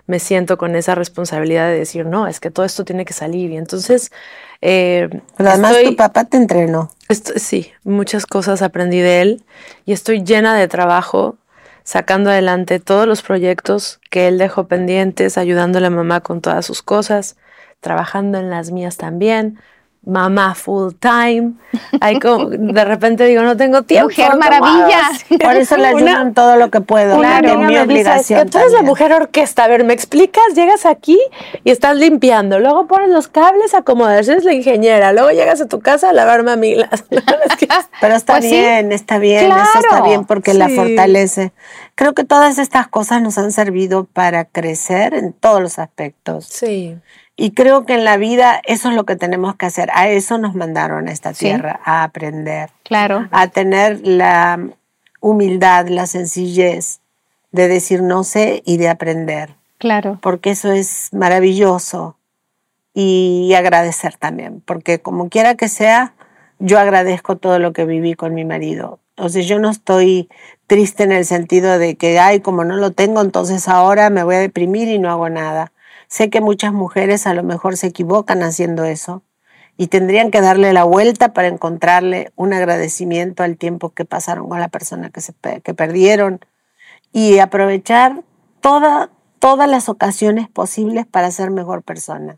[0.09, 3.51] me siento con esa responsabilidad de decir, no, es que todo esto tiene que salir.
[3.51, 4.11] Y entonces,
[4.59, 6.89] eh, Pero además estoy- tu papá te entrenó.
[7.09, 9.43] Esto- sí, muchas cosas aprendí de él
[9.85, 11.37] y estoy llena de trabajo
[11.83, 16.81] sacando adelante todos los proyectos que él dejó pendientes, ayudándole a mamá con todas sus
[16.81, 17.35] cosas,
[17.79, 19.59] trabajando en las mías también,
[20.05, 21.53] mamá full time.
[22.01, 24.09] Hay como, de repente digo, no tengo tiempo.
[24.09, 25.01] Mujer ¿cómo maravilla.
[25.41, 27.15] Por eso le en todo lo que puedo.
[27.23, 28.39] amiga mi me dice, "Es obligación.
[28.45, 28.85] que tú eres la también".
[28.89, 29.63] mujer orquesta.
[29.65, 30.43] A ver, ¿me explicas?
[30.55, 31.19] Llegas aquí
[31.63, 32.59] y estás limpiando.
[32.59, 33.73] Luego pones los cables.
[34.29, 35.13] Eres la ingeniera.
[35.13, 37.03] Luego llegas a tu casa a lavar mamilas.
[38.01, 38.51] Pero está Pues sí.
[38.51, 40.05] bien, está bien, eso está Claro.
[40.05, 41.51] bien porque la fortalece.
[41.95, 46.45] Creo que todas estas cosas nos han servido para crecer en todos los aspectos.
[46.45, 46.95] sí.
[47.41, 49.89] Y creo que en la vida eso es lo que tenemos que hacer.
[49.93, 51.45] A eso nos mandaron a esta Sí.
[51.45, 53.29] tierra, a aprender, Claro.
[53.31, 54.59] a tener la
[55.21, 56.99] humildad, la sencillez
[57.53, 60.19] de decir no sé y de aprender, Claro.
[60.21, 62.17] porque eso es maravilloso.
[62.93, 66.13] Y agradecer también, porque como quiera que sea,
[66.59, 68.99] yo agradezco todo lo que viví con mi marido.
[69.17, 70.27] O sea, yo no estoy
[70.67, 74.35] triste en el sentido de que, ay, como no lo tengo, entonces ahora me voy
[74.35, 75.71] a deprimir y no hago nada.
[76.09, 79.21] Sé que muchas mujeres a lo mejor se equivocan haciendo eso
[79.77, 84.59] y tendrían que darle la vuelta para encontrarle un agradecimiento al tiempo que pasaron con
[84.59, 86.39] la persona que, se, que perdieron
[87.13, 88.23] y aprovechar
[88.59, 92.37] toda, todas las ocasiones posibles para ser mejor persona.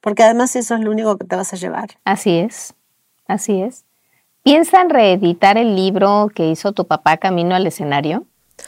[0.00, 1.98] Porque además eso es lo único que te vas a llevar.
[2.04, 2.74] Así es,
[3.26, 3.84] así es.
[4.44, 8.24] ¿Piensan reeditar el libro que hizo tu papá Camino al escenario?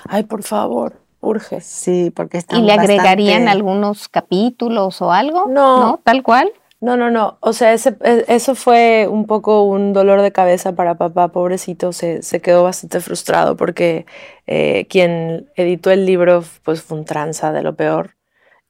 [0.09, 1.61] Ay, por favor, urge.
[1.63, 5.47] Sí, porque está ¿Y le agregarían algunos capítulos o algo?
[5.49, 5.81] No.
[5.81, 6.01] ¿No?
[6.05, 6.51] ¿Tal cual?
[6.81, 7.39] No, no, no.
[7.41, 11.93] O sea, ese, e, eso fue un poco un dolor de cabeza para papá, pobrecito.
[11.93, 14.05] Se, se quedó bastante frustrado porque
[14.49, 18.17] eh, quien editó el libro pues fue un tranza de lo peor.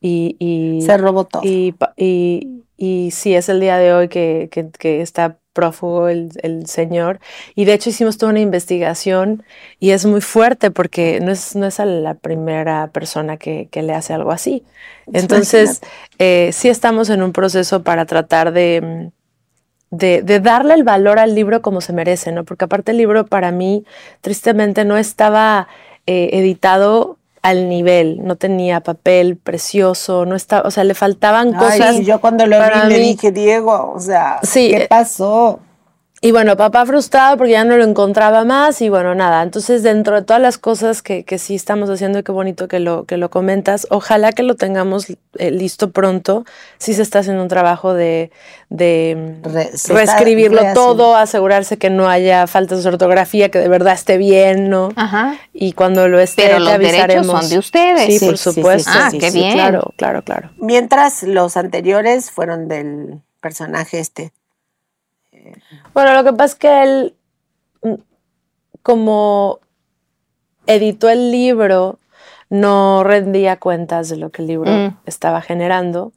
[0.00, 1.42] Y, y Se robó todo.
[1.44, 6.08] Y, pa- y, y sí, es el día de hoy que, que, que está prófugo
[6.08, 7.20] el, el señor.
[7.54, 9.44] Y de hecho hicimos toda una investigación
[9.78, 13.82] y es muy fuerte porque no es, no es a la primera persona que, que
[13.82, 14.64] le hace algo así.
[15.12, 15.80] Entonces,
[16.18, 19.10] eh, sí estamos en un proceso para tratar de,
[19.90, 22.44] de, de darle el valor al libro como se merece, ¿no?
[22.44, 23.84] Porque aparte el libro para mí,
[24.20, 25.68] tristemente, no estaba
[26.06, 31.78] eh, editado al nivel, no tenía papel precioso, no estaba, o sea, le faltaban Ay,
[31.78, 31.96] cosas.
[31.96, 35.58] sí, yo cuando lo vi le dije, Diego, o sea, Sí, ¿qué eh, pasó?
[36.24, 39.42] Y bueno, papá frustrado porque ya no lo encontraba más y bueno, nada.
[39.42, 42.78] Entonces, dentro de todas las cosas que, que sí estamos haciendo, y qué bonito que
[42.78, 46.44] lo, que lo comentas, ojalá que lo tengamos eh, listo pronto.
[46.78, 48.30] Sí se está haciendo un trabajo de,
[48.70, 53.58] de mm, Re- se está reescribirlo todo, asegurarse que no haya faltas de ortografía, que
[53.58, 54.90] de verdad esté bien, ¿no?
[54.94, 55.34] Ajá.
[55.52, 57.40] Y cuando lo esté, Pero te los derechos avisaremos.
[57.40, 58.06] son de ustedes.
[58.06, 58.92] Sí, Sí, por sí, supuesto.
[58.92, 59.54] sí, Ah, qué bien.
[59.54, 60.50] Claro, claro, claro.
[60.56, 64.32] Mientras los anteriores fueron del personaje este.
[65.94, 67.14] Bueno, lo que pasa es que él,
[67.82, 67.94] mm,
[68.82, 69.60] como
[70.66, 71.98] editó el libro,
[72.50, 74.96] no rendía cuentas de lo que el libro Mm.
[75.06, 76.12] estaba generando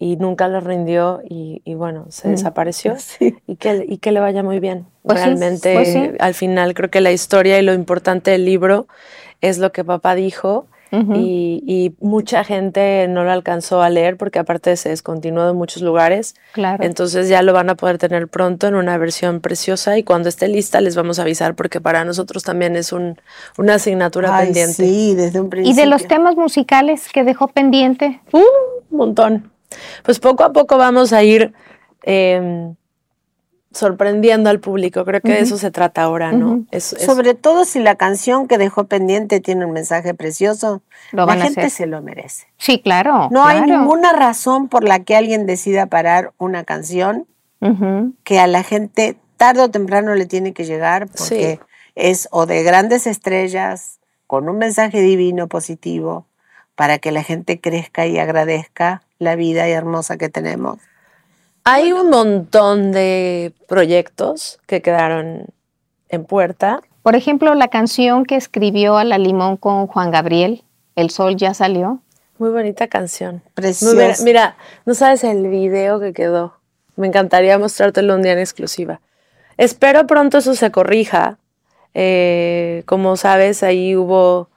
[0.00, 2.30] y nunca lo rindió y, y bueno, se Mm.
[2.32, 3.36] desapareció Sí.
[3.46, 4.86] y, que, y que le vaya muy bien.
[5.02, 6.10] Pues sí, Realmente, pues sí.
[6.18, 8.88] al final, creo que la historia y lo importante del libro
[9.40, 14.38] es lo que papá dijo Y, y mucha gente no lo alcanzó a leer porque
[14.38, 16.34] aparte se descontinuó en muchos lugares.
[16.52, 16.84] Claro.
[16.84, 20.48] Entonces ya lo van a poder tener pronto en una versión preciosa y cuando esté
[20.48, 23.20] lista les vamos a avisar porque para nosotros también es un,
[23.58, 24.74] una asignatura Ay, pendiente.
[24.74, 25.82] sí, desde un ¿Y principio.
[25.82, 28.20] de los temas musicales que dejó pendiente?
[28.32, 28.38] Uh,
[28.90, 29.50] un montón.
[30.04, 31.52] Pues poco a poco vamos a ir
[32.04, 32.72] eh,
[33.76, 35.04] sorprendiendo al público.
[35.04, 36.46] Creo que de eso se trata ahora, ¿no?
[36.52, 36.66] Ujú.
[36.70, 41.26] Es- es- Sobre todo si la canción que dejó pendiente tiene un mensaje precioso, Lo
[41.26, 41.70] van la a gente hacer.
[41.70, 42.46] se lo merece.
[42.58, 43.28] Sí, claro.
[43.30, 47.26] No hay ninguna razón por la que alguien decida parar una canción
[48.24, 51.66] que a la gente tarde o temprano le tiene que llegar porque Sí.
[51.96, 56.26] es o de grandes estrellas con un mensaje divino positivo
[56.74, 60.78] para que la gente crezca y agradezca la vida hermosa que tenemos.
[61.68, 65.46] Hay un montón de proyectos que quedaron
[66.08, 66.80] en puerta.
[67.02, 70.62] Por ejemplo, la canción que escribió a la limón con Juan Gabriel,
[70.94, 71.98] El Sol ya salió.
[72.38, 73.42] Muy bonita canción.
[73.54, 74.22] Preciosa.
[74.22, 76.54] Mira, no sabes el video que quedó.
[76.94, 79.00] Me encantaría mostrártelo un día en exclusiva.
[79.56, 81.38] Espero pronto eso se corrija.
[81.94, 84.50] Eh, como sabes, ahí hubo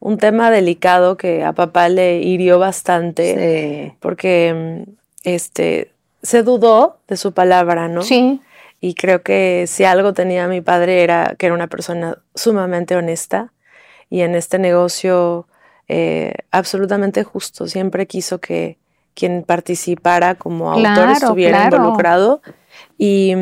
[0.00, 3.96] un tema delicado que a papá le hirió bastante Sí.
[4.00, 4.90] porque mm,
[5.22, 5.92] este
[6.26, 8.02] se dudó de su palabra, ¿no?
[8.02, 8.40] Sí.
[8.80, 13.52] Y creo que si algo tenía mi padre era que era una persona sumamente honesta
[14.10, 15.46] y en este negocio
[15.88, 17.66] eh, absolutamente justo.
[17.68, 18.76] Siempre quiso que
[19.14, 21.76] quien participara como autor estuviera claro.
[21.76, 22.42] involucrado.
[22.98, 23.32] Y,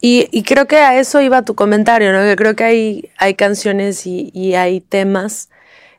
[0.00, 2.20] y- y creo que a eso iba tu comentario, ¿no?
[2.22, 5.48] Que creo que hay, hay canciones y, y hay temas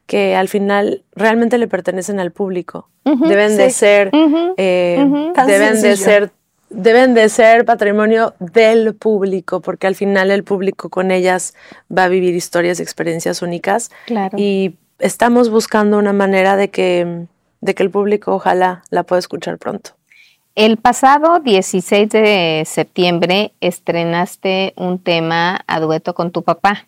[0.07, 2.89] que al final realmente le pertenecen al público.
[3.03, 4.11] Deben de ser,
[4.57, 6.31] eh, deben de ser
[6.73, 11.53] deben de ser patrimonio del público, porque al final el público con ellas
[11.95, 13.91] va a vivir historias y experiencias únicas.
[14.07, 14.37] Claro.
[14.37, 17.27] Y estamos buscando una manera de que,
[17.61, 19.91] de que el público ojalá la pueda escuchar pronto.
[20.55, 26.87] El pasado 16 de septiembre estrenaste un tema a dueto con tu papá,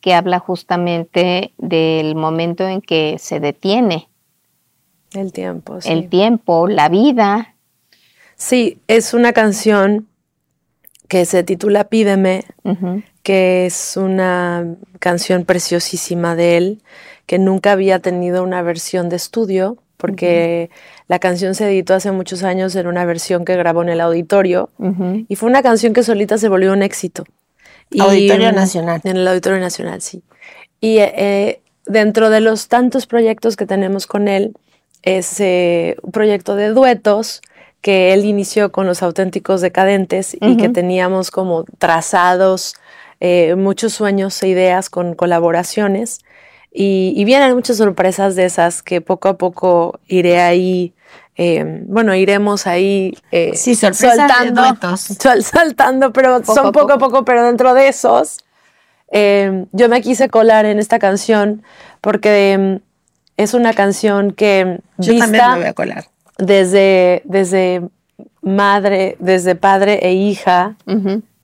[0.00, 4.09] que habla justamente del momento en que se detiene
[5.14, 5.80] El tiempo.
[5.80, 5.90] sí.
[5.90, 7.54] el tiempo, la vida.
[8.36, 10.06] Sí, es una canción
[11.10, 12.44] que se titula Pídeme,
[13.24, 16.82] que es una canción preciosísima de él,
[17.26, 20.70] que nunca había tenido una versión de estudio, porque
[21.08, 24.70] la canción se editó hace muchos años en una versión que grabó en el auditorio,
[25.28, 27.24] y fue una canción que solita se volvió un éxito.
[27.90, 29.00] Y, Auditorio Nacional.
[29.02, 30.22] En el Auditorio Nacional, sí.
[30.80, 34.54] Y eh, dentro de los tantos proyectos que tenemos con él,
[35.02, 37.42] es eh, un proyecto de duetos
[37.80, 42.74] que él inició con los auténticos decadentes y que teníamos como trazados
[43.20, 46.20] eh, muchos sueños e ideas con colaboraciones.
[46.72, 50.94] Y, vienen muchas sorpresas de esas que poco a poco iré ahí,
[51.36, 54.62] eh, bueno, iremos ahí eh, sí, soltando,
[55.42, 58.38] soltando, pero son poco a poco, pero dentro de esos,
[59.10, 61.64] eh, yo me quise colar en esta canción
[62.00, 62.80] porque
[63.36, 66.04] es una canción que yo también me voy a colar.
[66.38, 67.82] Desde, desde
[68.42, 70.76] madre, desde padre e hija,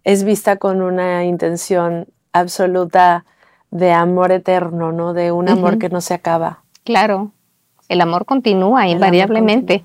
[0.04, 3.24] es vista con una intención absoluta
[3.70, 5.12] de amor eterno, ¿no?
[5.12, 6.62] De un amor que no se acaba.
[6.84, 7.32] Claro,
[7.88, 9.84] el amor continúa invariablemente.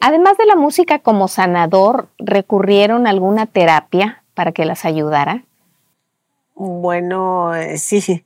[0.00, 5.44] Además de la música como sanador, ¿recurrieron a alguna terapia para que las ayudara?
[6.54, 8.24] Bueno, eh, sí.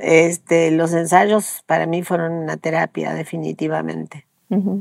[0.00, 4.26] Este, los ensayos para mí fueron una terapia, definitivamente.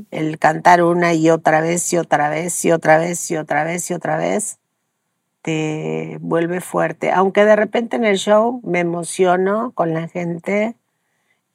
[0.09, 3.91] El cantar una y otra vez y otra vez y otra vez y otra vez
[3.91, 4.57] y otra vez
[5.43, 7.11] te vuelve fuerte.
[7.11, 10.75] Aunque de repente en el show me emociono con la gente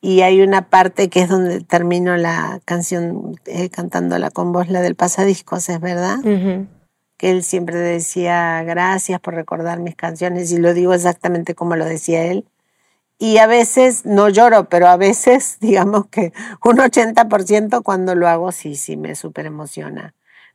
[0.00, 4.80] y hay una parte que es donde termino la canción eh, cantándola con voz, la
[4.80, 6.18] del pasadiscos, ¿es verdad?
[7.16, 11.84] Que él siempre decía gracias por recordar mis canciones y lo digo exactamente como lo
[11.84, 12.44] decía él.
[13.18, 16.32] Y a veces no lloro, pero a veces, digamos que
[16.64, 20.14] un 80% cuando lo hago, sí, sí, me súper emociona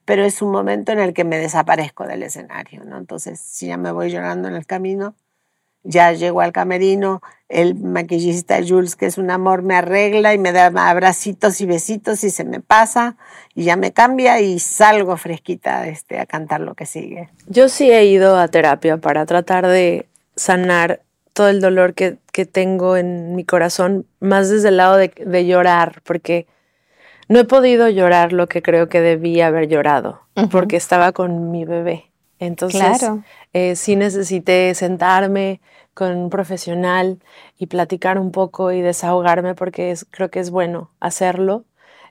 [0.09, 2.97] pero es un momento en el que me desaparezco del escenario, ¿no?
[2.97, 5.13] Entonces, si ya me voy llorando en el camino,
[5.83, 10.51] ya llego al camerino, el maquillista Jules, que es un amor, me arregla y me
[10.51, 13.17] da abracitos y besitos y se me pasa
[13.53, 17.29] y ya me cambia y salgo fresquita este, a cantar lo que sigue.
[17.45, 21.01] Yo sí he ido a terapia para tratar de sanar
[21.33, 22.17] todo el dolor que,
[22.51, 26.47] tengo en mi corazón, más desde el lado de, de llorar, porque
[27.29, 30.21] no he podido llorar lo que creo que debía haber llorado,
[30.51, 32.09] porque estaba con mi bebé.
[32.39, 33.07] Entonces,
[33.53, 35.61] eh, sí necesité sentarme
[35.93, 37.19] con un profesional
[37.57, 41.65] y platicar un poco y desahogarme porque creo que es bueno hacerlo.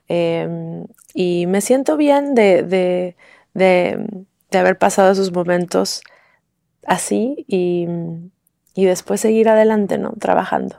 [0.07, 3.15] Em, y me siento bien de,
[4.53, 6.01] haber pasado esos momentos
[6.85, 7.87] así y,
[8.79, 10.13] y después seguir adelante, ¿no?
[10.13, 10.77] Trabajando.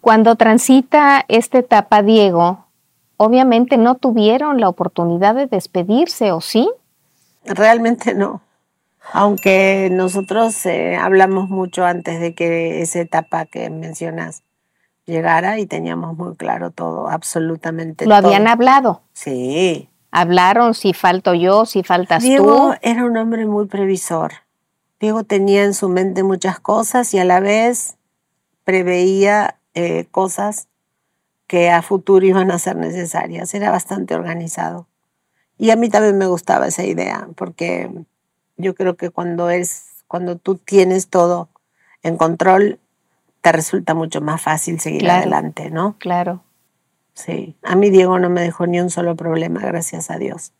[0.00, 2.66] Cuando transita esta etapa, Diego,
[3.16, 6.70] obviamente no tuvieron la oportunidad de despedirse, ¿o sí?
[7.44, 8.40] Realmente no.
[9.12, 14.44] Aunque nosotros eh, hablamos mucho antes de que esa etapa que mencionas
[15.06, 19.02] llegara y teníamos muy claro todo, absolutamente ¿Lo habían hablado?
[19.12, 19.88] Sí.
[20.12, 22.28] Hablaron si falto yo, si faltas tú.
[22.28, 24.45] Diego era un hombre muy previsor.
[25.00, 27.96] Diego tenía en su mente muchas cosas y a la vez
[28.64, 30.68] preveía eh, cosas
[31.46, 33.52] que a futuro iban a ser necesarias.
[33.54, 34.86] Era bastante organizado.
[35.58, 37.90] Y a mí también me gustaba esa idea, porque
[38.56, 41.48] yo creo que cuando es, cuando tú tienes todo
[42.02, 42.78] en control,
[43.40, 45.96] te resulta mucho más fácil seguir adelante, ¿no?
[45.98, 46.42] Claro.
[47.14, 47.56] Sí.
[47.62, 50.52] A mí Diego no me dejó ni un solo problema, gracias a Dios.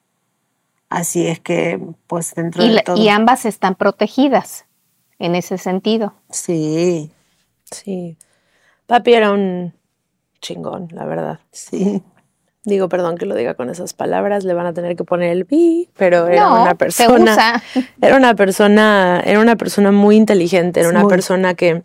[0.88, 2.96] Así es que, pues dentro de todo.
[2.96, 4.66] Y ambas están protegidas
[5.18, 6.14] en ese sentido.
[6.30, 7.10] Sí.
[7.70, 8.16] Sí.
[8.86, 9.74] Papi era un
[10.40, 11.40] chingón, la verdad.
[11.50, 12.02] Sí.
[12.64, 15.46] Digo, perdón que lo diga con esas palabras, le van a tener que poner el
[15.46, 17.62] pi, pero era una persona.
[18.00, 21.84] Era una persona, era una persona muy inteligente, era una persona que,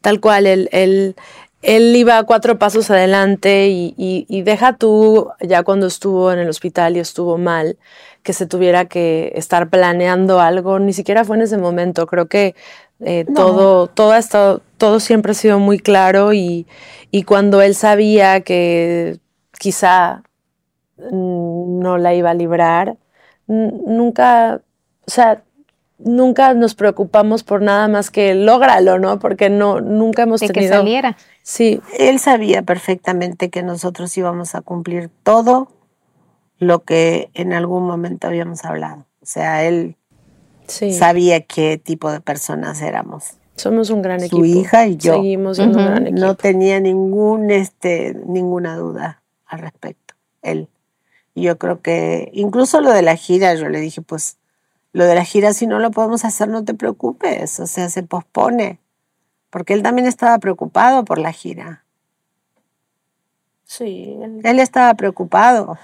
[0.00, 1.14] tal cual, él, él,
[1.62, 6.96] él iba cuatro pasos adelante y, y, deja tú, ya cuando estuvo en el hospital
[6.96, 7.76] y estuvo mal,
[8.22, 12.06] que se tuviera que estar planeando algo, ni siquiera fue en ese momento.
[12.06, 12.54] Creo que
[13.00, 16.66] eh, todo, todo, ha estado, todo siempre ha sido muy claro y,
[17.10, 19.18] y cuando él sabía que
[19.58, 20.22] quizá
[21.10, 22.96] no la iba a librar,
[23.46, 24.60] nunca,
[25.06, 25.42] o sea,
[25.98, 29.18] nunca nos preocupamos por nada más que lógralo, ¿no?
[29.18, 30.72] Porque no, nunca hemos de tenido...
[30.72, 31.16] que saliera.
[31.42, 31.80] Sí.
[31.98, 35.68] Él sabía perfectamente que nosotros íbamos a cumplir todo
[36.58, 39.06] lo que en algún momento habíamos hablado.
[39.22, 39.96] O sea, él
[40.66, 43.34] sabía qué tipo de personas éramos.
[43.56, 44.36] Somos un gran equipo.
[44.36, 45.14] Su hija y yo.
[45.14, 46.20] Seguimos siendo un gran equipo.
[46.20, 50.14] No tenía ningún, este, ninguna duda al respecto.
[50.42, 50.68] Él.
[51.34, 54.38] yo creo que incluso lo de la gira, yo le dije, pues
[54.92, 57.60] lo de la gira, si no lo podemos hacer, no te preocupes.
[57.60, 58.80] O sea, se pospone.
[59.50, 61.84] Porque él también estaba preocupado por la gira.
[63.64, 64.18] Sí.
[64.44, 65.78] él estaba preocupado.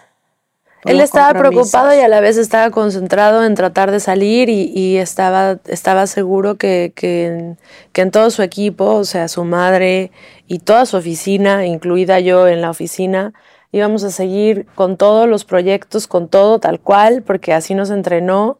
[0.84, 5.58] Él estaba preocupado y a la vez estaba concentrado en tratar de salir y, estaba,
[5.66, 7.56] estaba seguro que, que,
[7.94, 10.10] en, todo su equipo, o sea, su madre
[10.46, 13.32] y toda su oficina, incluida yo en la oficina,
[13.72, 18.58] íbamos a seguir con todos los proyectos, con todo tal cual, porque así nos entrenó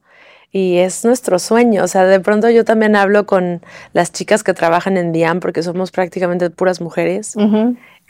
[0.55, 1.83] y es nuestro sueño.
[1.83, 3.61] O sea, de pronto yo también hablo con
[3.93, 7.35] las chicas que trabajan en Diam porque somos prácticamente puras mujeres.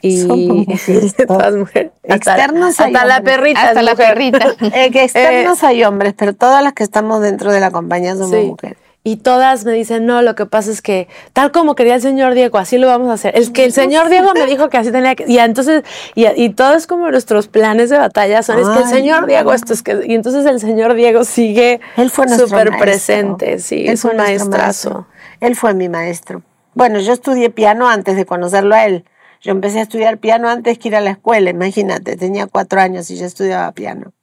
[0.02, 0.26] Y
[1.26, 1.90] todas mujeres.
[2.02, 3.68] Externos hasta, hasta la perrita.
[3.68, 4.46] Hasta la perrita.
[4.74, 8.44] Eh, que externos hay hombres, pero todas las que estamos dentro de la compañía somos
[8.44, 8.76] mujeres.
[9.06, 12.32] Y todas me dicen, no, lo que pasa es que tal como quería el señor
[12.32, 13.36] Diego, así lo vamos a hacer.
[13.36, 15.26] Es que el señor Diego me dijo que así tenía que...
[15.28, 15.84] Y entonces,
[16.14, 19.52] y, y todo es como nuestros planes de batalla son, es que el señor Diego,
[19.52, 20.06] esto es que...
[20.06, 25.06] Y entonces el señor Diego sigue súper presente, sí, es un maestrazo.
[25.40, 26.42] Él fue mi maestro.
[26.72, 29.04] Bueno, yo estudié piano antes de conocerlo a él.
[29.42, 33.10] Yo empecé a estudiar piano antes que ir a la escuela, imagínate, tenía cuatro años
[33.10, 34.14] y ya estudiaba piano.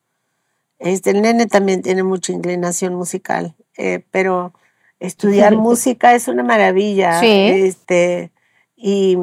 [0.79, 4.53] Este, el nene también tiene mucha inclinación musical, eh, pero
[5.01, 7.19] estudiar música es una maravilla.
[7.21, 8.31] Este,
[8.77, 9.17] y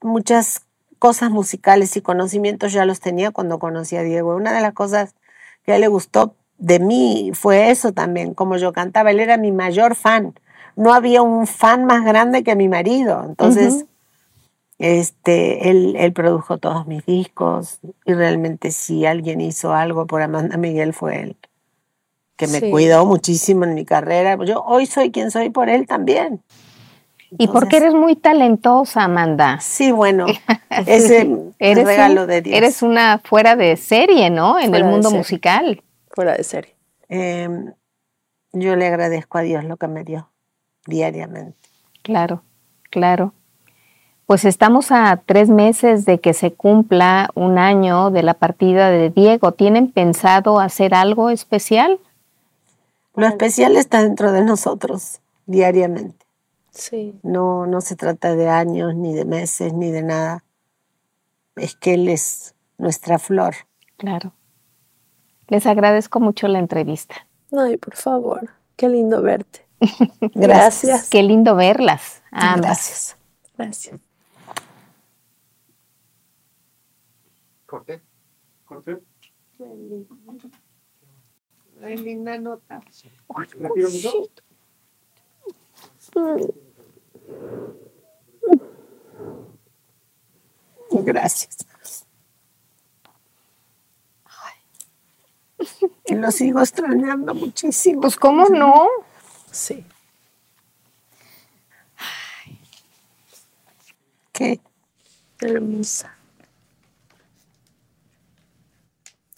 [0.00, 0.62] muchas
[0.98, 4.34] cosas musicales y conocimientos ya los tenía cuando conocí a Diego.
[4.34, 5.14] Una de las cosas
[5.64, 9.10] que a él le gustó de mí fue eso también, como yo cantaba.
[9.10, 10.34] Él era mi mayor fan.
[10.74, 13.24] No había un fan más grande que mi marido.
[13.26, 13.86] Entonces,
[14.78, 20.56] este, él, él produjo todos mis discos y realmente si alguien hizo algo por Amanda
[20.56, 21.36] Miguel fue él
[22.36, 24.36] que me cuidó muchísimo en mi carrera.
[24.44, 26.42] Yo hoy soy quien soy por él también.
[27.30, 29.58] y porque eres muy talentosa, Amanda.
[29.60, 30.26] Sí, bueno,
[30.86, 31.28] ese
[31.58, 32.56] eres regalo de Dios.
[32.56, 34.58] Eres una fuera de serie, ¿no?
[34.58, 35.82] En el mundo musical.
[36.10, 36.76] Fuera de serie.
[37.08, 37.72] Em,
[38.52, 40.30] yo le agradezco a Dios lo que me dio
[40.86, 41.58] diariamente.
[42.02, 42.42] Claro,
[42.90, 43.32] claro.
[44.26, 49.08] Pues estamos a tres meses de que se cumpla un año de la partida de
[49.10, 49.52] Diego.
[49.52, 52.00] ¿Tienen pensado hacer algo especial?
[53.16, 56.26] Lo especial está dentro de nosotros diariamente.
[56.70, 57.18] Sí.
[57.22, 60.44] No, no se trata de años, ni de meses, ni de nada.
[61.56, 63.54] Es que Él es nuestra flor.
[63.96, 64.32] Claro.
[65.48, 67.26] Les agradezco mucho la entrevista.
[67.56, 68.50] Ay, por favor.
[68.76, 69.66] Qué lindo verte.
[70.34, 71.08] Gracias.
[71.08, 72.22] Qué lindo verlas.
[72.30, 73.16] Gracias.
[73.56, 74.00] Gracias.
[77.64, 78.02] Corte.
[81.86, 82.80] Corte linda nota.
[90.90, 91.66] Gracias.
[96.06, 98.00] Y lo sigo extrañando muchísimo.
[98.00, 98.88] Pues, ¿cómo no?
[99.50, 99.84] Sí.
[104.32, 104.60] Qué
[105.40, 106.15] hermosa.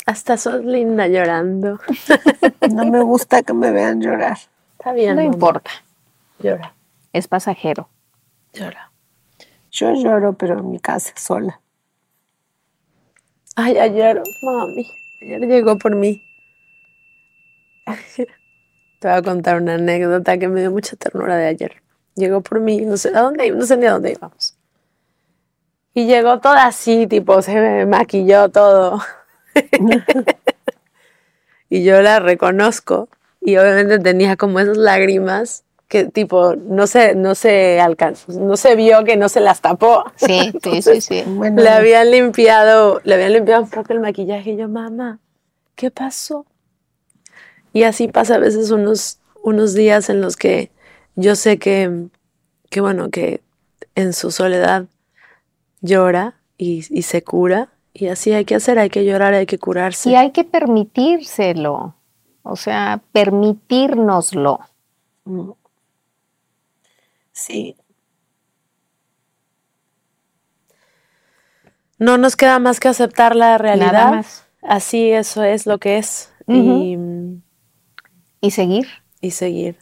[0.09, 1.79] Hasta sos linda llorando.
[2.73, 4.39] No me gusta que me vean llorar.
[4.79, 5.17] Está bien.
[5.17, 5.71] No importa.
[6.39, 6.75] Llora.
[7.13, 7.89] Es pasajero.
[8.55, 8.91] Llora.
[9.71, 11.61] Yo lloro, pero en mi casa sola.
[13.55, 14.87] Ay, ayer, mami.
[15.21, 16.23] Ayer llegó por mí.
[18.17, 21.83] Te voy a contar una anécdota que me dio mucha ternura de ayer.
[22.15, 24.57] Llegó por mí, no sé a dónde, no sé ni a dónde íbamos.
[25.93, 29.03] Y llegó toda así, tipo, se me maquilló todo.
[31.71, 33.09] y yo la reconozco
[33.41, 38.77] y obviamente tenía como esas lágrimas que tipo no se no se alcanzó, no se
[38.77, 40.05] vio que no se las tapó.
[40.17, 41.25] Sí, sí, sí, sí.
[41.57, 45.19] Le habían limpiado, le habían limpiado un poco el maquillaje y yo, "Mamá,
[45.75, 46.45] ¿qué pasó?"
[47.73, 50.71] Y así pasa a veces unos unos días en los que
[51.17, 52.09] yo sé que
[52.69, 53.41] que bueno, que
[53.95, 54.85] en su soledad
[55.81, 57.71] llora y, y se cura
[58.01, 60.11] y así hay que hacer, hay que llorar, hay que curarse.
[60.11, 61.97] Y hay que permitírselo,
[62.43, 64.61] o sea, permitírnoslo.
[67.33, 67.77] Sí.
[71.99, 74.13] No nos queda más que aceptar la realidad.
[74.13, 74.47] más.
[74.63, 76.33] Así eso es lo que es.
[76.47, 76.97] y,
[78.41, 78.87] y, seguir.
[79.21, 79.77] Y seguir.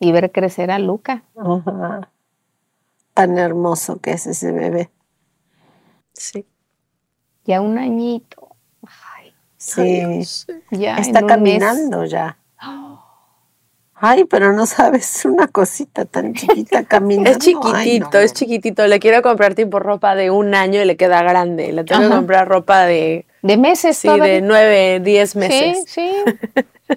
[0.00, 1.22] Y ver crecer a Luca.
[3.14, 4.90] Tan hermoso que es ese bebé.
[6.12, 6.44] Sí
[7.44, 8.56] ya un añito.
[9.16, 10.22] Ay, sí,
[10.70, 12.36] ya está caminando ya.
[14.02, 17.30] Ay, pero no sabes, una cosita tan chiquita caminando.
[17.30, 18.86] Es chiquitito, es chiquitito.
[18.86, 21.72] Le quiero comprar tipo ropa de un año y le queda grande.
[21.72, 23.26] Le tengo que comprar ropa de...
[23.42, 25.84] De meses, Sí, de nueve, diez meses.
[25.86, 26.10] Sí,
[26.86, 26.96] sí.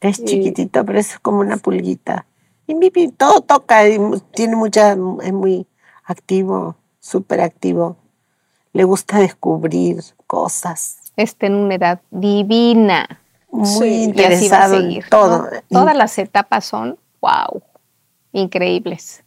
[0.00, 2.26] es chiquitito, pero es como una pulguita.
[2.66, 3.98] Y todo toca, y
[4.32, 5.66] tiene mucha, es muy
[6.06, 7.98] activo, súper activo
[8.74, 10.98] le gusta descubrir cosas.
[11.16, 13.20] Está en una edad divina.
[13.50, 15.48] Muy interesado en todo.
[15.70, 17.62] Todas las etapas son, wow,
[18.32, 19.22] increíbles.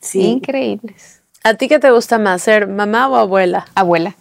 [0.00, 0.22] Sí.
[0.22, 1.22] Increíbles.
[1.42, 3.66] ¿A ti qué te gusta más, ser mamá o abuela?
[3.74, 4.14] Abuela.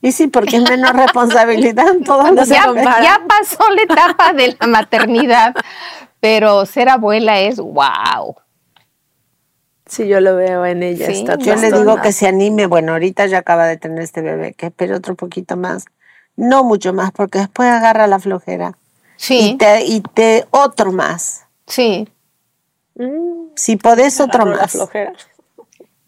[0.00, 4.56] Y sí, porque es menos responsabilidad en todo No ya, ya pasó la etapa de
[4.58, 5.54] la maternidad,
[6.20, 8.36] pero ser abuela es wow.
[9.86, 11.06] Sí, yo lo veo en ella.
[11.06, 12.66] Sí, está Yo le digo que se anime.
[12.66, 15.84] Bueno, ahorita ya acaba de tener este bebé, que espere otro poquito más.
[16.34, 18.76] No mucho más, porque después agarra la flojera.
[19.16, 21.46] Y Sí, te, y te otro más.
[21.66, 22.08] sí.
[22.98, 24.72] Mm, Si podés, otro la más.
[24.72, 25.12] flojera.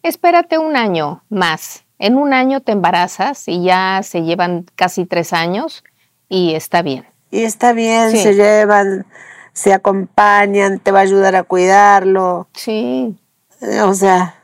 [0.03, 1.83] Espérate un año más.
[1.99, 5.83] En un año te embarazas y ya se llevan casi tres años
[6.29, 7.05] y está bien.
[7.31, 8.17] Y está bien, Sí.
[8.23, 9.05] se llevan,
[9.53, 12.47] se acompañan, te va a ayudar a cuidarlo.
[12.53, 13.15] Sí,
[13.61, 14.35] O sea,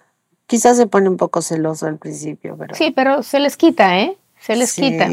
[0.47, 2.76] quizás se pone un poco celoso al principio, pero.
[2.76, 4.18] sí, pero se les quita, ¿eh?
[4.39, 5.07] Se les quita.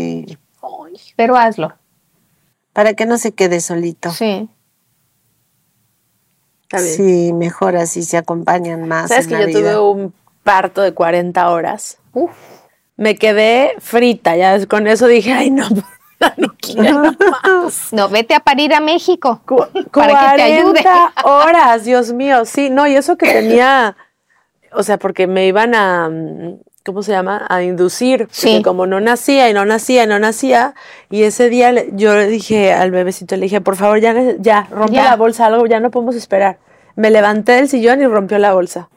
[1.16, 1.72] Pero hazlo.
[2.72, 4.10] Para que no se quede solito.
[4.10, 4.48] Sí.
[6.78, 9.08] Sí, mejor así se acompañan más.
[9.08, 11.98] ¿Sabes en que la yo tuve un parto de 40 horas?
[12.14, 12.30] Uf.
[12.96, 15.66] Me quedé frita, ya con eso dije, ay no,
[16.36, 17.88] no quiero más.
[17.92, 20.82] No, vete a parir a México Cu- para que te ayude.
[20.82, 23.96] 40 horas, Dios mío, sí, no, y eso que tenía,
[24.72, 27.46] o sea, porque me iban a, mm, ¿cómo se llama?
[27.48, 28.62] A inducir, porque Sí.
[28.62, 30.74] como no nacía y no nacía y no nacía,
[31.10, 34.66] y ese día le- yo le dije al bebecito, le dije, por favor, ya, ya,
[34.70, 35.04] rompe Ya.
[35.04, 36.58] la bolsa, algo, ya no podemos esperar.
[36.96, 38.88] Me levanté del sillón y rompió la bolsa.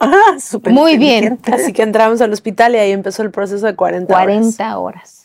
[0.00, 1.38] Ah, súper Muy bien.
[1.52, 4.24] Así que entramos al hospital y ahí empezó el proceso de 40, horas.
[4.26, 5.19] 40 horas.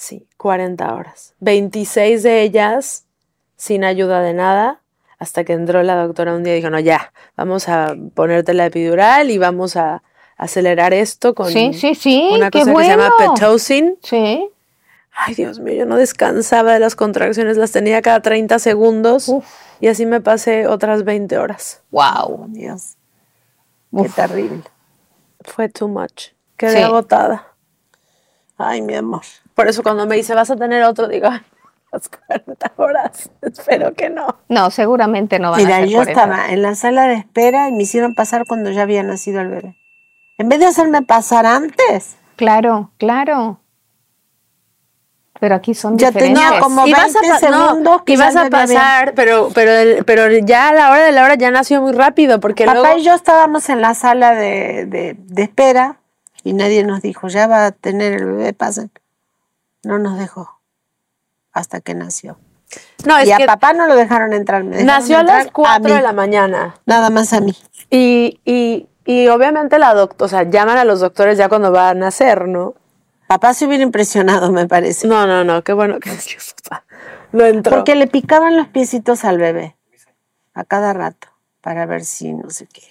[0.00, 1.34] Sí, 40 horas.
[1.40, 3.04] 26 de ellas
[3.56, 4.80] sin ayuda de nada,
[5.18, 8.64] hasta que entró la doctora un día y dijo, no, ya, vamos a ponerte la
[8.64, 10.02] epidural y vamos a
[10.38, 13.10] acelerar esto con Sí, sí, sí, una cosa que se llama.
[13.18, 13.98] Pitocin.
[14.02, 14.48] Sí.
[15.12, 19.44] Ay, Dios mío, yo no descansaba de las contracciones, las tenía cada 30 segundos Uf.
[19.80, 21.82] y así me pasé otras 20 horas.
[21.90, 22.46] Wow.
[22.48, 22.96] Dios.
[23.94, 24.62] Qué terrible.
[25.44, 26.28] Fue too much.
[26.56, 27.48] Quedé agotada.
[28.56, 29.22] Ay, mi amor.
[29.54, 31.40] Por eso cuando me dice, vas a tener otro, digo, "Ay,
[31.92, 33.30] las 40 horas.
[33.42, 34.36] Espero que no.
[34.48, 36.12] No, seguramente no van a Mira, ser yo 40.
[36.22, 39.48] estaba en la sala de espera y me hicieron pasar cuando ya había nacido el
[39.48, 39.76] bebé.
[40.38, 43.60] En vez de hacerme pasar antes, Claro, claro.
[45.40, 46.42] Pero aquí son Ya te- diferentes.
[46.58, 50.04] no, como- Ibas a 20 pa- no, segundos que ibas a pasar, pero, pero, el-
[50.04, 52.98] pero ya a la hora de la hora ya nació muy rápido, porque papá luego...
[52.98, 56.00] y yo estábamos en la sala de, de- de espera
[56.44, 58.90] y nadie nos dijo, ya va a tener el bebé, pasen.
[59.82, 60.60] No nos dejó
[61.52, 62.38] hasta que nació.
[63.04, 64.62] no, es y a que papá no lo dejaron entrar.
[64.62, 66.74] me dejaron nació a las entrar 4 mí, de la mañana.
[66.86, 67.56] Nada más a mí.
[67.90, 71.90] Y, y, y obviamente la doctora, o sea, llaman a los doctores ya cuando va
[71.90, 72.74] a nacer, ¿no?
[73.26, 75.06] Papá se hubiera impresionado, me parece.
[75.06, 76.84] No, no, no, qué bueno que nació papá.
[77.32, 77.76] No entró.
[77.76, 79.76] Porque le picaban los piecitos al bebé
[80.54, 81.28] a cada rato
[81.60, 82.82] para ver si no sé qué.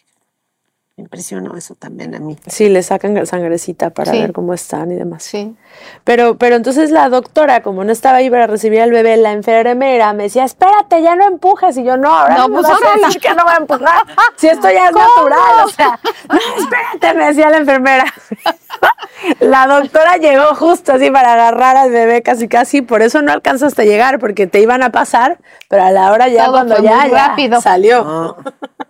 [0.99, 2.35] Me impresionó eso también a mí.
[2.47, 4.19] Sí, le sacan sangrecita para Sí.
[4.19, 5.23] ver cómo están y demás.
[5.23, 5.55] Sí.
[6.03, 10.11] Pero, pero entonces la doctora, como no estaba ahí para recibir al bebé, la enfermera
[10.11, 11.77] me decía, espérate, ya no empujes.
[11.77, 13.53] Y yo, no, ahora No, no, me pues vas a ahora decir que no voy
[13.53, 14.03] a empujar.
[14.35, 18.03] Si esto ya es natural, o sea, no, espérate, me decía la enfermera.
[19.39, 23.81] La doctora llegó justo así para agarrar al bebé casi casi, por eso no alcanzaste
[23.81, 25.39] a llegar, porque te iban a pasar,
[25.69, 27.61] pero a la hora ya Todo cuando ya, ya rápido.
[27.61, 28.03] salió.
[28.03, 28.37] No,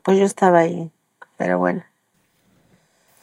[0.04, 0.92] pues yo estaba ahí.
[1.38, 1.84] Pero bueno,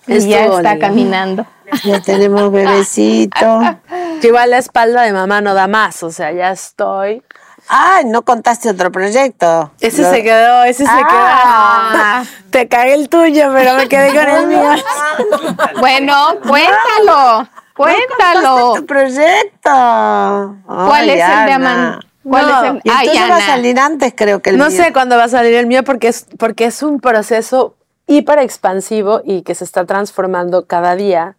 [0.07, 0.87] Y ya está lindo.
[0.87, 1.47] caminando.
[1.85, 3.61] ya tenemos bebecito.
[4.21, 7.23] Que igual la espalda de mamá no da más, o sea, ya estoy.
[7.69, 9.73] Ay, no contaste otro proyecto.
[9.81, 12.23] Ese Lo- se quedó, ese Ah.
[12.25, 12.41] se quedó.
[12.51, 14.71] Te cagué el tuyo, pero me quedé con el mío.
[15.81, 16.15] Bueno,
[16.47, 17.47] cuéntalo.
[17.77, 18.75] Cuéntalo.
[18.77, 20.57] Tu proyecto.
[20.67, 21.55] ¿Cuál es el de Ana.
[21.55, 22.01] Aman?
[22.25, 22.81] ¿Cuál No, es el?
[22.85, 23.47] Y Ay, entonces va a Ana.
[23.47, 24.83] salir antes, creo que el No mío.
[24.85, 27.75] sé cuándo va a salir el mío porque es, porque es un proceso
[28.07, 31.37] hiper expansivo y que se está transformando cada día.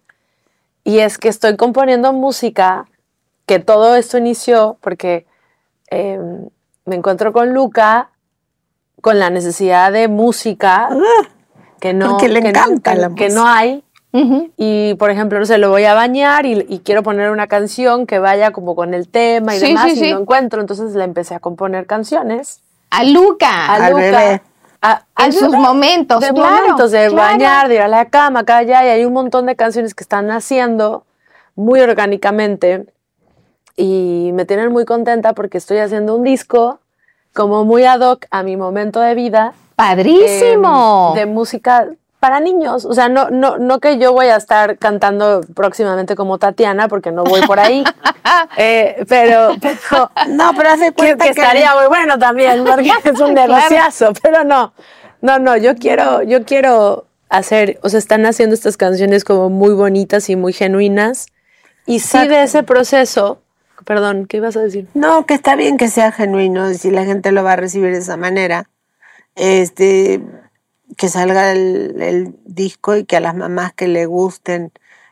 [0.84, 2.86] Y es que estoy componiendo música,
[3.46, 5.26] que todo esto inició porque
[5.90, 6.18] eh,
[6.84, 8.10] me encuentro con Luca
[9.00, 10.88] con la necesidad de música
[11.80, 13.84] que no, Ah, porque le que no- encanta que- la que no hay.
[14.56, 18.04] Y, por ejemplo, no sé, lo voy a bañar y, y quiero poner una canción
[18.06, 20.12] que vaya como con el tema y Sí, demás, sí, y sí.
[20.12, 20.60] no encuentro.
[20.60, 22.60] Entonces le empecé a componer canciones
[22.90, 23.66] A Luca.
[23.66, 24.02] a Al Luca.
[24.02, 24.42] bebé.
[24.82, 26.20] A- en sus momentos.
[26.20, 27.16] De claro, momentos, de claro.
[27.16, 30.02] bañar, de ir a la cama, acá, allá, y hay un montón de canciones que
[30.04, 31.04] están naciendo
[31.54, 32.86] muy orgánicamente
[33.76, 36.80] y me tienen muy contenta porque estoy haciendo un disco
[37.34, 39.52] como muy ad hoc a mi momento de vida.
[39.76, 41.12] Padrísimo.
[41.16, 41.88] eh, de música
[42.20, 42.84] para niños.
[42.84, 47.12] O sea, no, no, no que yo voy a estar cantando próximamente como Tatiana, porque
[47.12, 47.84] no voy por ahí.
[48.58, 53.20] Eh, pero, pero No, pero hace cuenta que que, estaría muy bueno también, porque es
[53.20, 54.74] un negociazo, pero no,
[55.22, 59.72] no, no, yo quiero, yo quiero hacer, o sea, están haciendo estas canciones como muy
[59.72, 61.28] bonitas y muy genuinas
[61.86, 63.40] Y sí de ese proceso,
[63.86, 64.86] perdón, ¿qué ibas a decir?
[64.92, 67.92] No, que está bien que sea genuino, y si la gente lo va a recibir
[67.92, 68.68] de esa manera.
[69.36, 70.20] Este,
[70.98, 74.70] que salga el, el disco y que a las mamás que le gusten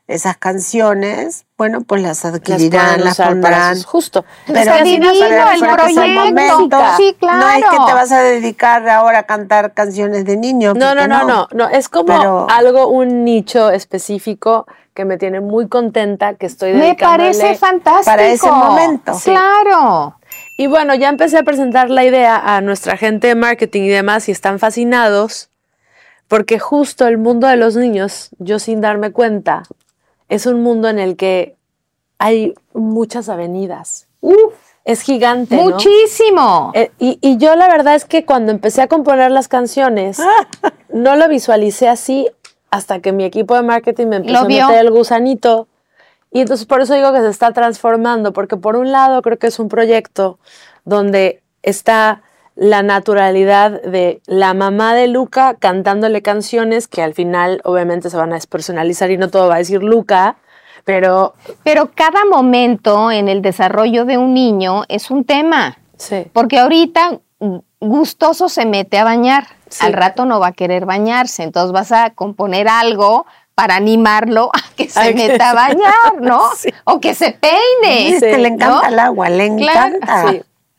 [0.09, 3.75] esas canciones, bueno, pues las adquirirán, las, para pondrán.
[3.77, 4.25] sus- justo.
[4.47, 6.21] Pero Está divino para- el proyecto.
[6.25, 6.79] momento.
[6.97, 10.77] Sí, No es que te vas a dedicar ahora a cantar canciones de niños.
[10.77, 15.41] No, no, no, no, no, es como Pero- algo, un nicho específico que me tiene
[15.41, 17.33] muy contenta, que estoy Me dedicándole.
[17.33, 18.05] parece fantástico.
[18.07, 19.15] para ese momento.
[19.15, 19.31] Sí.
[19.31, 20.17] Claro.
[20.57, 24.29] Y bueno, ya empecé a presentar la idea a nuestra gente de marketing y demás
[24.29, 25.51] y están fascinados
[26.29, 29.63] porque justo el mundo de los niños, yo sin darme cuenta,
[30.29, 31.57] es un mundo en el que
[32.19, 34.09] hay muchas avenidas.
[34.85, 35.57] Es gigante.
[35.57, 35.65] ¿no?
[35.65, 36.73] Muchísimo.
[36.75, 40.21] Eh, y, y yo la verdad es que cuando empecé a componer las canciones,
[40.89, 42.29] no lo visualicé así
[42.71, 45.69] hasta que mi equipo de marketing me empezó a meter el gusanito.
[46.33, 49.47] Y entonces por eso digo que se está transformando, porque por un lado creo que
[49.47, 50.39] es un proyecto
[50.85, 52.23] donde está
[52.57, 58.33] la naturalidad de la mamá de Luca cantándole canciones que al final obviamente se van
[58.33, 60.37] a despersonalizar y no todo va a decir Luca,
[60.85, 61.35] pero
[61.65, 65.79] Pero cada momento en el desarrollo de un niño es un tema.
[65.97, 66.27] sí.
[66.33, 69.47] Porque ahorita mm, gustoso se mete a bañar.
[69.69, 69.85] Sí.
[69.85, 71.43] Al rato no va a querer bañarse.
[71.43, 73.27] Entonces vas a componer algo
[73.57, 76.41] para animarlo a que se Ay, que meta a bañar, ¿no?
[76.57, 76.71] Sí.
[76.85, 78.11] O que se peine.
[78.15, 78.89] Este, le encanta ¿no?
[78.89, 80.35] el agua, le Claro, encanta.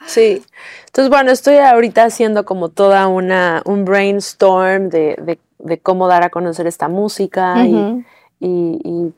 [0.08, 0.46] Sí, sí.
[0.88, 6.24] Entonces, bueno, estoy ahorita haciendo como toda una, un brainstorm de, de- de cómo dar
[6.24, 8.06] a conocer esta música y-
[8.40, 9.14] y, y-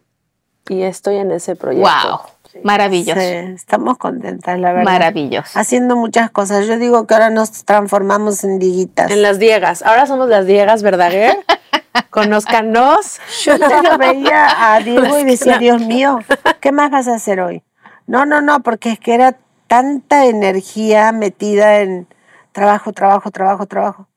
[0.73, 1.89] y estoy en ese proyecto.
[1.89, 2.19] Wow.
[2.63, 3.19] Maravilloso.
[3.19, 4.85] Sí, estamos contentas, la verdad.
[4.91, 5.57] Maravilloso.
[5.59, 6.65] Haciendo muchas cosas.
[6.67, 9.11] Yo digo que ahora nos transformamos en diguitas.
[9.11, 9.83] En las Diegas.
[9.83, 11.11] Ahora somos las Diegas, ¿verdad?
[11.11, 11.37] Ger?
[12.09, 13.19] Conózcanos.
[13.43, 16.19] Yo antes lo veía a Diego y decía, Dios mío,
[16.59, 17.63] ¿qué más vas a hacer hoy?
[18.07, 19.37] No, no, no, porque es que era
[19.69, 22.07] tanta energía metida en
[22.51, 24.07] trabajo, trabajo, trabajo, trabajo.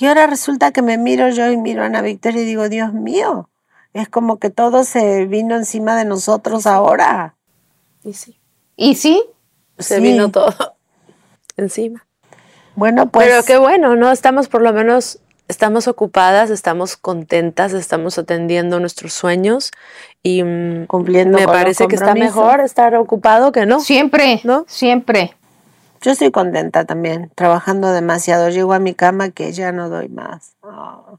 [0.00, 2.92] Y ahora resulta que me miro yo y miro a Ana Victoria y digo, Dios
[2.94, 3.50] mío,
[3.92, 7.34] es como que todo se vino encima de nosotros ahora.
[8.04, 8.38] Y sí,
[8.76, 9.22] ¿Y sí?
[9.78, 10.02] se Sí.
[10.02, 10.76] vino todo
[11.56, 12.06] encima.
[12.76, 14.12] Bueno, pues Pero qué bueno, ¿no?
[14.12, 15.18] Estamos por lo menos,
[15.48, 19.72] estamos ocupadas, estamos contentas, estamos atendiendo nuestros sueños
[20.22, 23.80] y mm, Cumpliendo me con los parece que está mejor estar ocupado que no.
[23.80, 24.40] Siempre.
[24.44, 24.64] ¿No?
[24.68, 25.34] Siempre.
[26.02, 28.50] yo estoy contenta también, trabajando demasiado.
[28.50, 30.56] Llego a mi cama que ya no doy más.
[30.60, 31.18] Oh.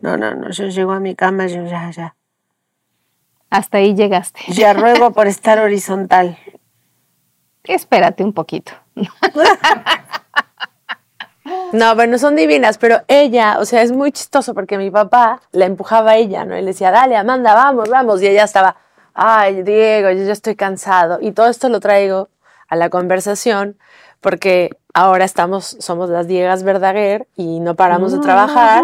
[0.00, 2.14] No, no, no, yo llego a mi cama, yo ya, ya.
[3.50, 4.40] Hasta ahí llegaste.
[4.48, 6.38] Ya ruego por estar horizontal.
[7.64, 8.72] Espérate un poquito.
[11.76, 15.66] No, bueno, son divinas, pero ella, o sea, es muy chistoso porque mi papá la
[15.66, 16.56] empujaba a ella, ¿no?
[16.56, 18.22] Y le decía, dale, Amanda, vamos, vamos.
[18.22, 18.76] Y ella estaba,
[19.12, 21.18] ay, Diego, yo ya estoy cansado.
[21.20, 22.30] Y todo esto lo traigo
[22.68, 23.76] a la conversación
[24.22, 28.82] porque ahora estamos, somos las Diegas Verdaguer y no paramos de trabajar.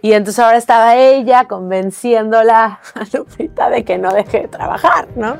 [0.00, 5.36] Y entonces ahora estaba ella convenciéndola a Lupita de que no deje de trabajar, ¿no?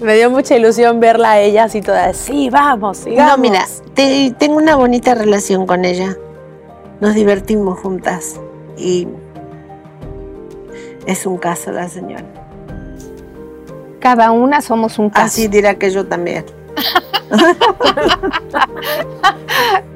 [0.00, 3.32] Me dio mucha ilusión verla a ella así toda, sí, vamos, sigamos.
[3.32, 6.16] No, mira, te- tengo una bonita relación con ella.
[7.00, 8.40] Nos divertimos juntas
[8.76, 9.08] y
[11.06, 12.24] es un caso la señora.
[14.00, 15.26] Cada una somos un caso.
[15.26, 16.44] Así dirá que yo también.